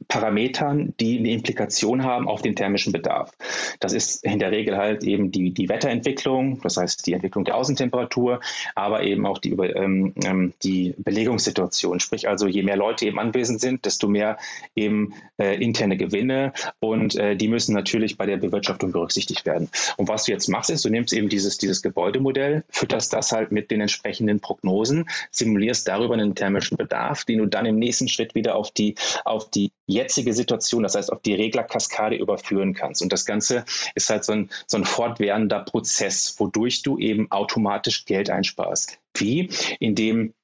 Parametern, 0.08 0.94
die 1.00 1.18
eine 1.18 1.30
Implikation 1.30 2.02
haben 2.04 2.28
auf 2.28 2.42
den 2.42 2.56
thermischen 2.56 2.92
Bedarf. 2.92 3.32
Das 3.80 3.92
ist 3.92 4.24
in 4.24 4.38
der 4.38 4.50
Regel 4.50 4.76
halt 4.76 5.04
eben 5.04 5.30
die, 5.30 5.52
die 5.52 5.68
Wetterentwicklung, 5.68 6.60
das 6.62 6.76
heißt 6.76 7.06
die 7.06 7.12
Entwicklung 7.12 7.44
der 7.44 7.56
Außentemperatur, 7.56 8.40
aber 8.74 9.02
eben 9.02 9.26
auch 9.26 9.38
die, 9.38 9.50
ähm, 9.50 10.14
ähm, 10.24 10.52
die 10.62 10.94
Belegungssituation. 10.98 12.00
Sprich 12.00 12.28
also, 12.28 12.46
je 12.46 12.62
mehr 12.62 12.76
Leute 12.76 13.06
eben 13.06 13.18
anwesend 13.18 13.60
sind, 13.60 13.84
desto 13.84 14.08
mehr 14.08 14.38
eben 14.74 15.14
äh, 15.38 15.62
interne 15.62 15.96
Gewinne 15.96 16.52
und 16.80 17.16
äh, 17.16 17.36
die 17.36 17.48
müssen 17.48 17.74
natürlich 17.74 18.16
bei 18.16 18.26
der 18.26 18.36
Bewirtschaftung 18.36 18.92
berücksichtigt 18.92 19.46
werden. 19.46 19.68
Und 19.96 20.08
was 20.08 20.24
du 20.24 20.32
jetzt 20.32 20.48
machst, 20.48 20.70
ist, 20.70 20.84
du 20.84 20.90
nimmst 20.90 21.12
eben 21.12 21.28
dieses, 21.28 21.58
dieses 21.58 21.82
Gebäudemodell, 21.82 22.64
fütterst 22.68 23.12
das 23.12 23.32
halt 23.32 23.52
mit 23.52 23.70
den 23.70 23.80
entsprechenden 23.80 24.40
Prognosen, 24.40 25.08
simulierst 25.30 25.88
darüber 25.88 26.14
einen 26.14 26.34
thermischen 26.34 26.76
Bedarf, 26.76 27.24
den 27.24 27.38
du 27.38 27.46
dann 27.46 27.66
im 27.66 27.76
nächsten 27.76 28.08
Schritt 28.08 28.34
wieder 28.34 28.56
auf 28.56 28.70
die, 28.70 28.94
auf 29.24 29.50
die 29.50 29.72
jetzige 29.94 30.32
Situation, 30.32 30.82
das 30.82 30.94
heißt 30.94 31.12
auf 31.12 31.22
die 31.22 31.34
Reglerkaskade 31.34 32.16
überführen 32.16 32.74
kannst. 32.74 33.02
Und 33.02 33.12
das 33.12 33.24
Ganze 33.24 33.64
ist 33.94 34.10
halt 34.10 34.24
so 34.24 34.32
ein, 34.32 34.50
so 34.66 34.76
ein 34.76 34.84
fortwährender 34.84 35.60
Prozess, 35.60 36.34
wodurch 36.38 36.82
du 36.82 36.98
eben 36.98 37.30
automatisch 37.30 38.04
Geld 38.04 38.30
einsparst. 38.30 38.98
Wie? 39.14 39.48
Indem 39.80 40.34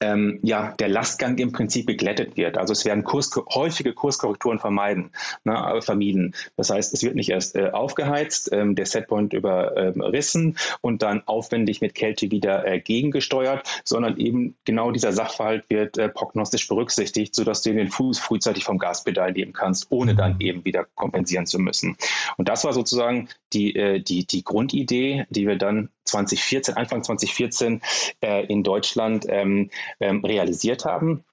ähm, 0.00 0.40
ja, 0.42 0.74
der 0.78 0.88
Lastgang 0.88 1.38
im 1.38 1.52
Prinzip 1.52 1.86
geglättet 1.86 2.36
wird. 2.36 2.58
Also 2.58 2.72
es 2.72 2.84
werden 2.84 3.04
Kurs, 3.04 3.30
häufige 3.54 3.92
Kurskorrekturen 3.92 4.58
vermeiden, 4.58 5.10
ne, 5.44 5.80
vermieden. 5.80 6.34
Das 6.56 6.70
heißt, 6.70 6.92
es 6.92 7.02
wird 7.02 7.14
nicht 7.14 7.30
erst 7.30 7.56
äh, 7.56 7.70
aufgeheizt, 7.70 8.50
ähm, 8.52 8.74
der 8.74 8.86
Setpoint 8.86 9.32
überrissen 9.32 10.44
ähm, 10.44 10.56
und 10.80 11.02
dann 11.02 11.22
aufwendig 11.26 11.80
mit 11.80 11.94
Kälte 11.94 12.30
wieder 12.30 12.66
äh, 12.66 12.80
gegengesteuert, 12.80 13.82
sondern 13.84 14.16
eben 14.18 14.56
genau 14.64 14.90
dieser 14.90 15.12
Sachverhalt 15.12 15.64
wird 15.68 15.98
äh, 15.98 16.08
prognostisch 16.08 16.68
berücksichtigt, 16.68 17.34
sodass 17.34 17.62
du 17.62 17.72
den 17.72 17.90
Fuß 17.90 18.18
frühzeitig 18.18 18.64
vom 18.64 18.78
Gaspedal 18.78 19.32
nehmen 19.32 19.52
kannst, 19.52 19.86
ohne 19.90 20.14
dann 20.14 20.40
eben 20.40 20.64
wieder 20.64 20.86
kompensieren 20.94 21.46
zu 21.46 21.58
müssen. 21.58 21.96
Und 22.36 22.48
das 22.48 22.64
war 22.64 22.72
sozusagen 22.72 23.28
die, 23.52 23.74
äh, 23.76 24.00
die, 24.00 24.26
die 24.26 24.44
Grundidee, 24.44 25.26
die 25.30 25.46
wir 25.46 25.56
dann 25.56 25.90
2014, 26.04 26.76
Anfang 26.76 27.02
2014 27.02 27.80
äh, 28.20 28.46
in 28.46 28.62
Deutschland 28.62 29.26
ähm, 29.28 29.70
ähm, 30.00 30.24
realisiert 30.24 30.84
haben 30.84 31.24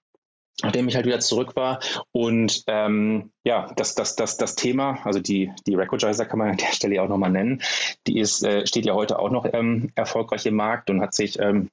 nachdem 0.64 0.88
ich 0.88 0.96
halt 0.96 1.06
wieder 1.06 1.20
zurück 1.20 1.56
war. 1.56 1.80
Und 2.12 2.64
ähm, 2.68 3.32
ja, 3.44 3.72
das, 3.76 3.96
das, 3.96 4.16
das, 4.16 4.38
das 4.38 4.56
Thema, 4.56 5.00
also 5.06 5.20
die, 5.20 5.52
die 5.66 5.76
Recordizer 5.76 6.26
kann 6.26 6.40
man 6.40 6.52
an 6.52 6.58
der 6.58 6.72
Stelle 6.74 7.02
auch 7.02 7.10
nochmal 7.10 7.32
nennen, 7.32 7.62
die 8.08 8.20
ist, 8.20 8.44
äh, 8.44 8.66
steht 8.68 8.86
ja 8.86 8.94
heute 8.94 9.20
auch 9.20 9.32
noch 9.32 9.46
ähm, 9.52 9.92
erfolgreich 9.96 10.46
im 10.46 10.56
Markt 10.56 10.90
und 10.90 11.02
hat 11.02 11.14
sich 11.14 11.40
ähm, 11.40 11.70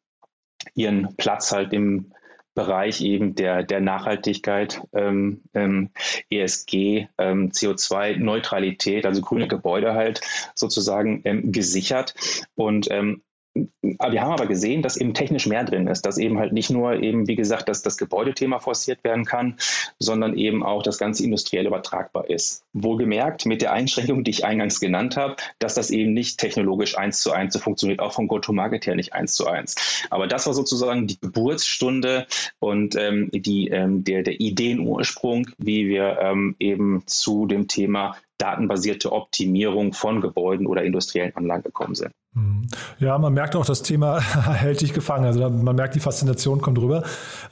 ihren 0.75 1.17
Platz 1.17 1.53
halt 1.53 1.73
im 1.73 2.13
Bereich 2.59 3.03
eben 3.03 3.37
der, 3.37 3.63
der 3.63 3.81
Nachhaltigkeit, 3.81 4.83
ähm, 4.93 5.43
ähm, 5.55 5.91
ESG, 6.29 7.07
ähm, 7.17 7.51
CO2-Neutralität, 7.51 9.07
also 9.07 9.23
grüne 9.23 9.47
Gebäude 9.47 9.95
halt 9.95 10.21
sozusagen 10.57 11.21
ähm, 11.25 11.53
gesichert. 11.53 12.17
Und 12.57 12.91
ähm, 12.91 13.23
wir 13.55 14.23
haben 14.23 14.33
aber 14.33 14.47
gesehen, 14.47 14.83
dass 14.83 14.97
eben 14.97 15.15
technisch 15.15 15.47
mehr 15.47 15.65
drin 15.65 15.87
ist, 15.87 16.07
dass 16.07 16.19
eben 16.19 16.39
halt 16.39 16.53
nicht 16.53 16.71
nur 16.71 16.95
eben, 16.95 17.27
wie 17.27 17.35
gesagt, 17.35 17.69
dass 17.69 17.83
das 17.83 17.97
Gebäudethema 17.97 18.61
forciert 18.61 19.03
werden 19.03 19.25
kann, 19.25 19.57
sondern 19.99 20.37
eben 20.37 20.63
auch 20.63 20.83
das 20.83 20.99
ganze 20.99 21.25
industriell 21.25 21.67
übertragbar 21.67 22.29
ist. 22.31 22.65
Wohlgemerkt 22.73 23.47
mit 23.47 23.63
der 23.63 23.73
Einschränkung, 23.73 24.25
die 24.25 24.31
ich 24.31 24.45
eingangs 24.45 24.81
genannt 24.81 25.17
habe, 25.17 25.37
dass 25.59 25.75
das 25.75 25.91
eben 25.91 26.13
nicht 26.13 26.39
technologisch 26.39 26.97
eins 26.97 27.21
zu 27.21 27.33
eins 27.33 27.53
so 27.53 27.59
funktioniert, 27.59 28.01
auch 28.01 28.13
vom 28.13 28.29
Go-to-Market 28.29 28.87
her 28.87 28.95
nicht 28.95 29.13
eins 29.13 29.35
zu 29.35 29.47
eins. 29.47 30.07
Aber 30.11 30.27
das 30.27 30.47
war 30.47 30.55
sozusagen 30.55 31.07
die 31.07 31.21
Geburtsstunde 31.21 32.27
und 32.61 32.95
ähm, 32.95 33.31
die, 33.33 33.69
ähm, 33.69 34.05
der, 34.05 34.23
der 34.23 34.41
Ideenursprung, 34.41 35.49
wie 35.59 35.89
wir 35.89 36.19
ähm, 36.21 36.55
eben 36.59 37.03
zu 37.07 37.47
dem 37.47 37.67
Thema 37.69 38.17
datenbasierte 38.39 39.11
Optimierung 39.11 39.93
von 39.93 40.21
Gebäuden 40.21 40.67
oder 40.67 40.85
industriellen 40.85 41.35
Anlagen 41.35 41.65
gekommen 41.65 41.97
sind. 41.97 42.13
Mhm. 42.35 42.69
Ja, 42.99 43.19
man 43.19 43.33
merkt 43.33 43.57
auch, 43.57 43.65
das 43.65 43.83
Thema 43.83 44.21
hält 44.53 44.81
dich 44.81 44.93
gefangen. 44.93 45.25
Also 45.25 45.49
man 45.49 45.77
merkt, 45.77 45.95
die 45.95 46.01
Faszination 46.01 46.61
kommt 46.61 46.79
rüber. 46.79 47.03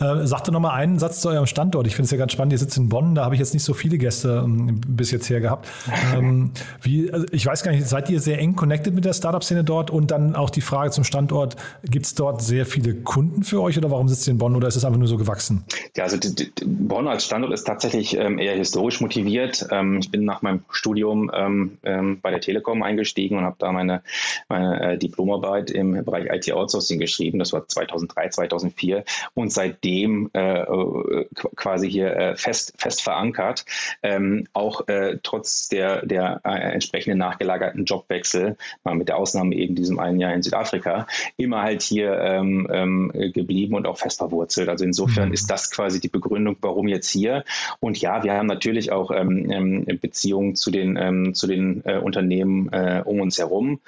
Äh, 0.00 0.26
sagt 0.26 0.48
doch 0.48 0.52
nochmal 0.52 0.78
einen 0.78 0.98
Satz 0.98 1.20
zu 1.20 1.28
eurem 1.28 1.46
Standort. 1.46 1.86
Ich 1.86 1.96
finde 1.96 2.06
es 2.06 2.10
ja 2.10 2.18
ganz 2.18 2.32
spannend. 2.32 2.52
Ihr 2.52 2.58
sitzt 2.58 2.76
in 2.76 2.88
Bonn, 2.88 3.14
da 3.14 3.24
habe 3.24 3.34
ich 3.34 3.38
jetzt 3.38 3.54
nicht 3.54 3.62
so 3.62 3.74
viele 3.74 3.98
Gäste 3.98 4.42
ähm, 4.44 4.80
bis 4.86 5.10
jetzt 5.10 5.30
her 5.30 5.40
gehabt. 5.40 5.68
Ähm, 6.14 6.52
wie, 6.82 7.12
also 7.12 7.26
ich 7.30 7.46
weiß 7.46 7.62
gar 7.62 7.72
nicht, 7.72 7.86
seid 7.86 8.10
ihr 8.10 8.20
sehr 8.20 8.38
eng 8.38 8.54
connected 8.54 8.94
mit 8.94 9.04
der 9.04 9.12
Startup-Szene 9.12 9.64
dort? 9.64 9.90
Und 9.90 10.10
dann 10.10 10.34
auch 10.34 10.50
die 10.50 10.60
Frage 10.60 10.90
zum 10.90 11.04
Standort, 11.04 11.56
gibt 11.82 12.06
es 12.06 12.14
dort 12.14 12.42
sehr 12.42 12.66
viele 12.66 12.94
Kunden 12.94 13.42
für 13.42 13.62
euch 13.62 13.78
oder 13.78 13.90
warum 13.90 14.08
sitzt 14.08 14.26
ihr 14.28 14.32
in 14.32 14.38
Bonn 14.38 14.54
oder 14.56 14.68
ist 14.68 14.76
es 14.76 14.84
einfach 14.84 14.98
nur 14.98 15.08
so 15.08 15.16
gewachsen? 15.16 15.64
Ja, 15.96 16.04
also 16.04 16.16
die, 16.16 16.34
die, 16.34 16.52
Bonn 16.64 17.08
als 17.08 17.24
Standort 17.24 17.52
ist 17.52 17.64
tatsächlich 17.64 18.16
ähm, 18.16 18.38
eher 18.38 18.54
historisch 18.54 19.00
motiviert. 19.00 19.66
Ähm, 19.70 19.98
ich 19.98 20.10
bin 20.10 20.24
nach 20.24 20.42
meinem 20.42 20.64
Studium 20.70 21.30
ähm, 21.34 21.78
ähm, 21.82 22.20
bei 22.20 22.30
der 22.30 22.40
Telekom 22.40 22.82
eingestiegen 22.82 23.38
und 23.38 23.44
habe 23.44 23.56
da 23.58 23.72
meine, 23.72 24.02
meine 24.48 24.65
äh, 24.74 24.98
Diplomarbeit 24.98 25.70
im 25.70 26.04
Bereich 26.04 26.30
IT 26.30 26.52
Outsourcing 26.52 26.98
geschrieben. 26.98 27.38
Das 27.38 27.52
war 27.52 27.66
2003, 27.66 28.28
2004 28.30 29.04
und 29.34 29.52
seitdem 29.52 30.30
äh, 30.34 30.60
äh, 30.60 31.26
quasi 31.54 31.90
hier 31.90 32.34
fest, 32.36 32.74
fest 32.78 33.02
verankert. 33.02 33.64
Ähm, 34.02 34.46
auch 34.52 34.82
trotz 35.22 35.68
der, 35.68 36.04
der 36.04 36.40
entsprechenden 36.44 37.18
nachgelagerten 37.18 37.84
Jobwechsel, 37.84 38.56
mal 38.84 38.94
mit 38.94 39.08
der 39.08 39.16
Ausnahme 39.16 39.54
eben 39.54 39.74
diesem 39.74 39.98
einen 39.98 40.20
Jahr 40.20 40.32
in 40.32 40.42
Südafrika, 40.42 41.06
immer 41.36 41.62
halt 41.62 41.82
hier 41.82 42.18
ähm, 42.20 42.68
ähm, 42.70 43.12
geblieben 43.32 43.74
und 43.74 43.86
auch 43.86 43.98
fest 43.98 44.18
verwurzelt. 44.18 44.68
Also 44.68 44.84
insofern 44.84 45.28
mhm. 45.28 45.34
ist 45.34 45.50
das 45.50 45.70
quasi 45.70 46.00
die 46.00 46.08
Begründung, 46.08 46.56
warum 46.60 46.88
jetzt 46.88 47.10
hier. 47.10 47.44
Und 47.80 48.00
ja, 48.00 48.22
wir 48.22 48.34
haben 48.34 48.46
natürlich 48.46 48.92
auch 48.92 49.10
ähm, 49.10 49.50
ähm 49.50 49.86
Beziehungen 50.00 50.54
zu 50.54 50.70
den, 50.70 50.96
ähm, 50.96 51.34
zu 51.34 51.46
den 51.46 51.82
äh, 51.84 51.98
Unternehmen 51.98 52.68
äh, 52.72 53.02
um 53.04 53.20
uns 53.20 53.38
herum, 53.38 53.80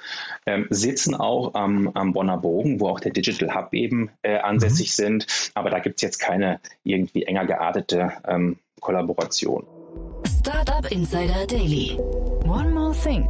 ähm, 0.45 0.67
sitzen 0.69 1.15
auch 1.15 1.53
am, 1.53 1.89
am 1.93 2.13
Bonner 2.13 2.37
Bogen, 2.37 2.79
wo 2.79 2.89
auch 2.89 2.99
der 2.99 3.11
Digital 3.11 3.55
Hub 3.55 3.73
eben 3.73 4.09
äh, 4.21 4.37
ansässig 4.37 4.89
mhm. 4.89 5.03
sind. 5.03 5.51
Aber 5.53 5.69
da 5.69 5.79
gibt 5.79 5.97
es 5.97 6.01
jetzt 6.01 6.19
keine 6.19 6.59
irgendwie 6.83 7.23
enger 7.23 7.45
geartete 7.45 8.13
ähm, 8.27 8.57
Kollaboration. 8.79 9.65
Startup 10.39 10.89
Insider 10.91 11.45
Daily. 11.47 11.97
One 12.45 12.69
more 12.71 12.93
thing. 13.03 13.27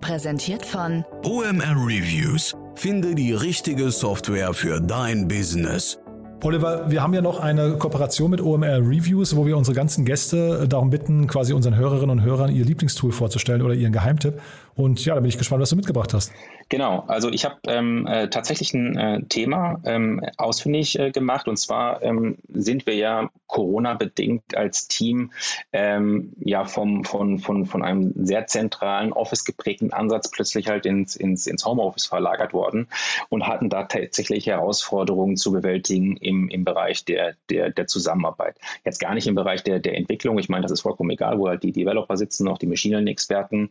Präsentiert 0.00 0.64
von 0.64 1.04
OMR 1.24 1.76
Reviews. 1.76 2.56
Finde 2.74 3.14
die 3.14 3.32
richtige 3.32 3.90
Software 3.90 4.54
für 4.54 4.80
dein 4.80 5.28
Business. 5.28 5.98
Oliver, 6.42 6.90
wir 6.90 7.02
haben 7.02 7.12
ja 7.12 7.20
noch 7.20 7.38
eine 7.38 7.76
Kooperation 7.76 8.30
mit 8.30 8.40
OMR 8.40 8.78
Reviews, 8.78 9.36
wo 9.36 9.46
wir 9.46 9.56
unsere 9.56 9.74
ganzen 9.74 10.04
Gäste 10.04 10.66
darum 10.66 10.88
bitten, 10.88 11.26
quasi 11.26 11.52
unseren 11.52 11.76
Hörerinnen 11.76 12.10
und 12.10 12.22
Hörern 12.22 12.50
ihr 12.50 12.64
Lieblingstool 12.64 13.12
vorzustellen 13.12 13.60
oder 13.62 13.74
ihren 13.74 13.92
Geheimtipp. 13.92 14.40
Und 14.74 15.04
ja, 15.04 15.14
da 15.14 15.20
bin 15.20 15.28
ich 15.28 15.36
gespannt, 15.36 15.60
was 15.60 15.70
du 15.70 15.76
mitgebracht 15.76 16.14
hast. 16.14 16.32
Genau, 16.70 17.02
also 17.08 17.30
ich 17.30 17.44
habe 17.44 17.56
ähm, 17.66 18.06
äh, 18.06 18.28
tatsächlich 18.28 18.72
ein 18.74 18.96
äh, 18.96 19.22
Thema 19.24 19.80
ähm, 19.84 20.24
ausfindig 20.38 20.96
äh, 21.00 21.10
gemacht 21.10 21.48
und 21.48 21.56
zwar 21.56 22.00
ähm, 22.00 22.38
sind 22.48 22.86
wir 22.86 22.94
ja 22.94 23.28
Corona-bedingt 23.48 24.56
als 24.56 24.86
Team 24.86 25.32
ähm, 25.72 26.32
ja 26.38 26.64
vom, 26.64 27.04
von, 27.04 27.40
von, 27.40 27.66
von 27.66 27.82
einem 27.82 28.12
sehr 28.24 28.46
zentralen 28.46 29.12
Office 29.12 29.44
geprägten 29.44 29.92
Ansatz 29.92 30.30
plötzlich 30.30 30.68
halt 30.68 30.86
ins, 30.86 31.16
ins, 31.16 31.48
ins 31.48 31.66
Homeoffice 31.66 32.06
verlagert 32.06 32.52
worden 32.52 32.86
und 33.28 33.48
hatten 33.48 33.68
da 33.68 33.82
tatsächlich 33.82 34.46
Herausforderungen 34.46 35.36
zu 35.36 35.50
bewältigen 35.50 36.16
im, 36.18 36.48
im 36.48 36.64
Bereich 36.64 37.04
der, 37.04 37.34
der, 37.50 37.70
der 37.70 37.88
Zusammenarbeit. 37.88 38.56
Jetzt 38.84 39.00
gar 39.00 39.14
nicht 39.14 39.26
im 39.26 39.34
Bereich 39.34 39.64
der, 39.64 39.80
der 39.80 39.96
Entwicklung, 39.96 40.38
ich 40.38 40.48
meine, 40.48 40.62
das 40.62 40.70
ist 40.70 40.82
vollkommen 40.82 41.10
egal, 41.10 41.40
wo 41.40 41.48
halt 41.48 41.64
die 41.64 41.72
Developer 41.72 42.16
sitzen, 42.16 42.46
auch 42.46 42.58
die 42.58 42.68
Machine 42.68 42.94
Learning-Experten, 42.94 43.70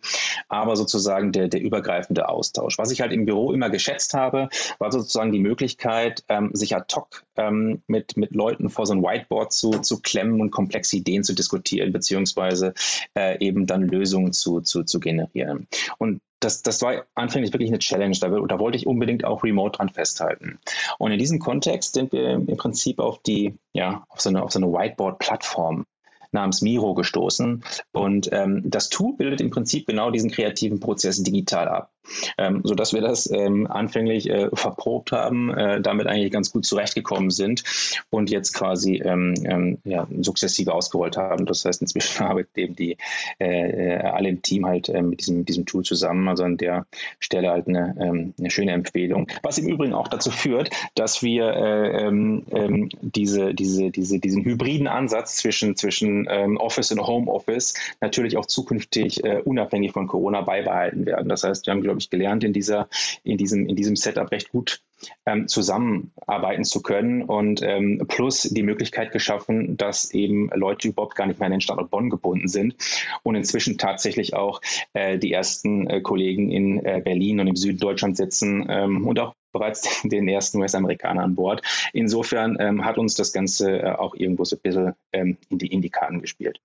aber 0.50 0.76
sozusagen 0.76 1.32
der, 1.32 1.48
der 1.48 1.62
übergreifende 1.62 2.28
Austausch. 2.28 2.78
Was 2.78 2.89
ich 2.92 3.02
halt 3.02 3.12
im 3.12 3.26
Büro 3.26 3.52
immer 3.52 3.70
geschätzt 3.70 4.14
habe, 4.14 4.50
war 4.80 4.92
sozusagen 4.92 5.32
die 5.32 5.40
Möglichkeit, 5.40 6.24
ähm, 6.30 6.52
sich 6.54 6.76
ad 6.76 6.94
hoc 6.96 7.24
ähm, 7.36 7.82
mit, 7.88 8.18
mit 8.18 8.36
Leuten 8.36 8.70
vor 8.70 8.86
so 8.86 8.94
ein 8.94 9.04
Whiteboard 9.04 9.52
zu, 9.52 9.72
zu 9.72 10.02
klemmen 10.02 10.42
und 10.42 10.52
komplexe 10.52 10.98
Ideen 10.98 11.24
zu 11.24 11.34
diskutieren, 11.34 11.92
beziehungsweise 11.92 12.74
äh, 13.18 13.44
eben 13.46 13.66
dann 13.68 13.84
Lösungen 13.84 14.34
zu, 14.34 14.62
zu, 14.62 14.84
zu 14.84 15.00
generieren. 15.00 15.68
Und 15.98 16.22
das, 16.40 16.62
das 16.62 16.82
war 16.82 17.06
anfänglich 17.16 17.54
wirklich 17.54 17.70
eine 17.70 17.80
Challenge. 17.80 18.18
Da, 18.20 18.30
da, 18.30 18.60
wollte 18.60 18.78
ich 18.78 18.88
unbedingt 18.88 19.26
auch 19.26 19.44
remote 19.44 19.78
dran 19.78 19.90
festhalten. 19.90 20.60
Und 20.98 21.12
in 21.12 21.20
diesem 21.20 21.40
Kontext 21.40 21.94
sind 21.94 22.12
wir 22.12 22.30
im 22.30 22.58
Prinzip 22.58 23.00
auf 23.00 23.22
die, 23.22 23.56
ja, 23.74 24.06
auf 24.10 24.22
so 24.22 24.30
eine, 24.30 24.46
so 24.50 24.60
eine 24.60 24.72
Whiteboard-Plattform 24.72 25.86
namens 26.32 26.62
Miro 26.62 26.94
gestoßen. 26.94 27.64
Und 27.92 28.30
ähm, 28.32 28.62
das 28.66 28.90
Tool 28.90 29.16
bildet 29.16 29.42
im 29.42 29.50
Prinzip 29.50 29.88
genau 29.88 30.12
diesen 30.12 30.32
kreativen 30.32 30.80
Prozess 30.80 31.22
digital 31.22 31.68
ab 31.68 31.92
ähm, 32.38 32.62
sodass 32.64 32.94
wir 32.94 33.02
das 33.02 33.30
ähm, 33.32 33.68
anfänglich 33.68 34.30
äh, 34.30 34.50
verprobt 34.54 35.12
haben, 35.12 35.54
äh, 35.54 35.82
damit 35.82 36.08
eigentlich 36.08 36.32
ganz 36.32 36.52
gut 36.52 36.66
zurechtgekommen 36.66 37.30
sind 37.30 37.64
und 38.10 38.30
jetzt 38.30 38.54
quasi 38.54 38.98
ähm, 38.98 39.34
ähm 39.46 39.78
ja, 39.84 40.08
sukzessive 40.22 40.74
ausgerollt 40.74 41.18
haben. 41.18 41.46
Das 41.46 41.66
heißt, 41.66 41.82
inzwischen 41.82 42.24
arbeitet 42.26 42.58
eben 42.58 42.76
die 42.76 42.98
äh, 43.40 43.96
äh, 43.96 43.98
alle 43.98 44.30
im 44.30 44.42
Team 44.42 44.66
halt 44.66 44.90
äh, 44.90 45.02
mit 45.02 45.22
diesem, 45.22 45.46
diesem 45.46 45.66
Tool 45.66 45.84
zusammen. 45.84 46.28
Also 46.28 46.44
an 46.44 46.58
der 46.58 46.86
Stelle 47.20 47.50
halt 47.50 47.68
eine, 47.68 47.96
ähm, 48.00 48.34
eine 48.38 48.52
schöne 48.52 48.72
Empfehlung. 48.72 49.28
Was 49.44 49.58
im 49.58 49.68
Übrigen 49.68 49.94
auch 49.94 50.08
dazu 50.08 50.32
führt, 50.32 50.70
dass 50.96 51.22
wir 51.22 51.50
äh, 51.54 52.06
ähm, 52.06 52.44
ähm, 52.52 52.90
diese, 53.02 53.54
diese, 53.54 53.92
diese, 53.92 54.20
diesen 54.20 54.44
hybriden 54.44 54.88
Ansatz 54.88 55.38
zwischen, 55.38 55.76
zwischen 55.76 56.28
ähm, 56.30 56.58
Office 56.58 56.92
und 56.92 57.06
Homeoffice 57.06 57.74
natürlich 58.02 58.38
auch 58.38 58.46
zukünftig 58.46 59.24
äh, 59.24 59.42
unabhängig 59.44 59.92
von 59.92 60.08
Corona 60.08 60.42
beibehalten 60.42 61.06
werden. 61.06 61.30
Das 61.30 61.44
heißt, 61.44 61.66
wir 61.66 61.74
haben, 61.74 61.82
glaube 61.82 61.99
ich, 62.00 62.10
gelernt, 62.10 62.44
in, 62.44 62.54
dieser, 62.54 62.90
in, 63.24 63.38
diesem, 63.38 63.68
in 63.68 63.76
diesem 63.76 63.96
Setup 63.96 64.32
recht 64.32 64.52
gut 64.52 64.82
ähm, 65.26 65.48
zusammenarbeiten 65.48 66.64
zu 66.64 66.82
können 66.82 67.24
und 67.24 67.62
ähm, 67.62 68.04
plus 68.08 68.44
die 68.44 68.64
Möglichkeit 68.64 69.12
geschaffen, 69.12 69.78
dass 69.78 70.12
eben 70.12 70.50
Leute 70.54 70.90
überhaupt 70.90 71.16
gar 71.16 71.28
nicht 71.28 71.40
mehr 71.40 71.48
an 71.48 71.54
den 71.54 71.62
Standort 71.62 71.90
Bonn 71.90 72.10
gebunden 72.10 72.48
sind 72.48 72.76
und 73.24 73.36
inzwischen 73.36 73.78
tatsächlich 73.78 74.34
auch 74.34 74.62
äh, 74.94 75.18
die 75.18 75.32
ersten 75.32 75.88
äh, 75.88 76.02
Kollegen 76.02 76.52
in 76.52 76.86
äh, 76.86 77.02
Berlin 77.04 77.40
und 77.40 77.48
im 77.48 77.56
Süden 77.56 77.80
Deutschland 77.80 78.18
sitzen 78.18 78.66
ähm, 78.70 79.08
und 79.08 79.20
auch 79.20 79.34
bereits 79.52 80.02
den 80.04 80.28
ersten 80.28 80.60
US-Amerikaner 80.60 81.24
an 81.24 81.36
Bord. 81.36 81.62
Insofern 81.94 82.58
ähm, 82.60 82.86
hat 82.86 82.98
uns 82.98 83.16
das 83.16 83.34
Ganze 83.34 83.80
äh, 83.80 83.92
auch 83.92 84.16
irgendwo 84.16 84.44
so 84.46 84.56
ein 84.56 84.62
bisschen 84.62 84.94
ähm, 85.14 85.38
in, 85.50 85.58
die, 85.58 85.68
in 85.68 85.82
die 85.82 85.90
Karten 85.90 86.22
gespielt. 86.22 86.60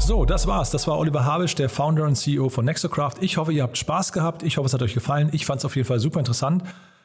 So, 0.00 0.24
das 0.24 0.48
war's. 0.48 0.70
Das 0.70 0.88
war 0.88 0.98
Oliver 0.98 1.24
Habisch, 1.24 1.54
der 1.54 1.68
Founder 1.68 2.04
und 2.04 2.16
CEO 2.16 2.48
von 2.48 2.64
Nexocraft. 2.64 3.14
Ich 3.20 3.36
hoffe, 3.36 3.52
ihr 3.52 3.62
habt 3.62 3.78
Spaß 3.78 4.12
gehabt. 4.12 4.42
Ich 4.42 4.56
hoffe, 4.56 4.66
es 4.66 4.74
hat 4.74 4.82
euch 4.82 4.94
gefallen. 4.94 5.28
Ich 5.32 5.46
fand 5.46 5.60
es 5.60 5.64
auf 5.64 5.76
jeden 5.76 5.86
Fall 5.86 6.00
super 6.00 6.18
interessant. 6.18 6.64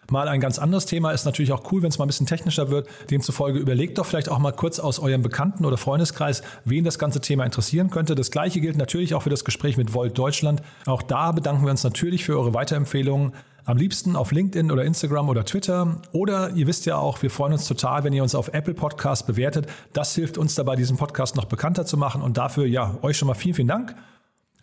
Mal 0.09 0.27
ein 0.27 0.41
ganz 0.41 0.57
anderes 0.59 0.87
Thema 0.87 1.11
ist 1.11 1.25
natürlich 1.25 1.51
auch 1.51 1.71
cool, 1.71 1.83
wenn 1.83 1.89
es 1.89 1.99
mal 1.99 2.05
ein 2.05 2.07
bisschen 2.07 2.27
technischer 2.27 2.69
wird. 2.69 2.89
Demzufolge 3.11 3.59
überlegt 3.59 3.97
doch 3.97 4.05
vielleicht 4.05 4.27
auch 4.27 4.39
mal 4.39 4.51
kurz 4.51 4.79
aus 4.79 4.99
eurem 4.99 5.21
Bekannten- 5.21 5.65
oder 5.65 5.77
Freundeskreis, 5.77 6.41
wen 6.65 6.83
das 6.83 6.97
ganze 6.99 7.21
Thema 7.21 7.45
interessieren 7.45 7.91
könnte. 7.91 8.15
Das 8.15 8.31
gleiche 8.31 8.59
gilt 8.59 8.75
natürlich 8.75 9.13
auch 9.13 9.21
für 9.21 9.29
das 9.29 9.45
Gespräch 9.45 9.77
mit 9.77 9.93
Volt 9.93 10.17
Deutschland. 10.17 10.61
Auch 10.85 11.03
da 11.03 11.31
bedanken 11.31 11.63
wir 11.63 11.71
uns 11.71 11.83
natürlich 11.83 12.25
für 12.25 12.37
eure 12.37 12.53
Weiterempfehlungen. 12.53 13.33
Am 13.65 13.77
liebsten 13.77 14.15
auf 14.15 14.31
LinkedIn 14.31 14.71
oder 14.71 14.83
Instagram 14.83 15.29
oder 15.29 15.45
Twitter. 15.45 16.01
Oder 16.11 16.51
ihr 16.51 16.67
wisst 16.67 16.85
ja 16.85 16.97
auch, 16.97 17.21
wir 17.21 17.29
freuen 17.29 17.53
uns 17.53 17.67
total, 17.67 18.03
wenn 18.03 18.13
ihr 18.13 18.23
uns 18.23 18.35
auf 18.35 18.49
Apple 18.53 18.73
Podcast 18.73 19.27
bewertet. 19.27 19.67
Das 19.93 20.15
hilft 20.15 20.37
uns 20.37 20.55
dabei, 20.55 20.75
diesen 20.75 20.97
Podcast 20.97 21.35
noch 21.35 21.45
bekannter 21.45 21.85
zu 21.85 21.97
machen. 21.97 22.21
Und 22.21 22.37
dafür, 22.37 22.65
ja, 22.65 22.97
euch 23.01 23.17
schon 23.17 23.27
mal 23.27 23.33
vielen, 23.33 23.55
vielen 23.55 23.67
Dank. 23.67 23.95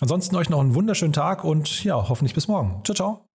Ansonsten 0.00 0.36
euch 0.36 0.48
noch 0.48 0.60
einen 0.60 0.74
wunderschönen 0.74 1.12
Tag 1.12 1.44
und 1.44 1.84
ja, 1.84 2.08
hoffentlich 2.08 2.34
bis 2.34 2.48
morgen. 2.48 2.82
Ciao, 2.84 2.94
ciao. 2.94 3.27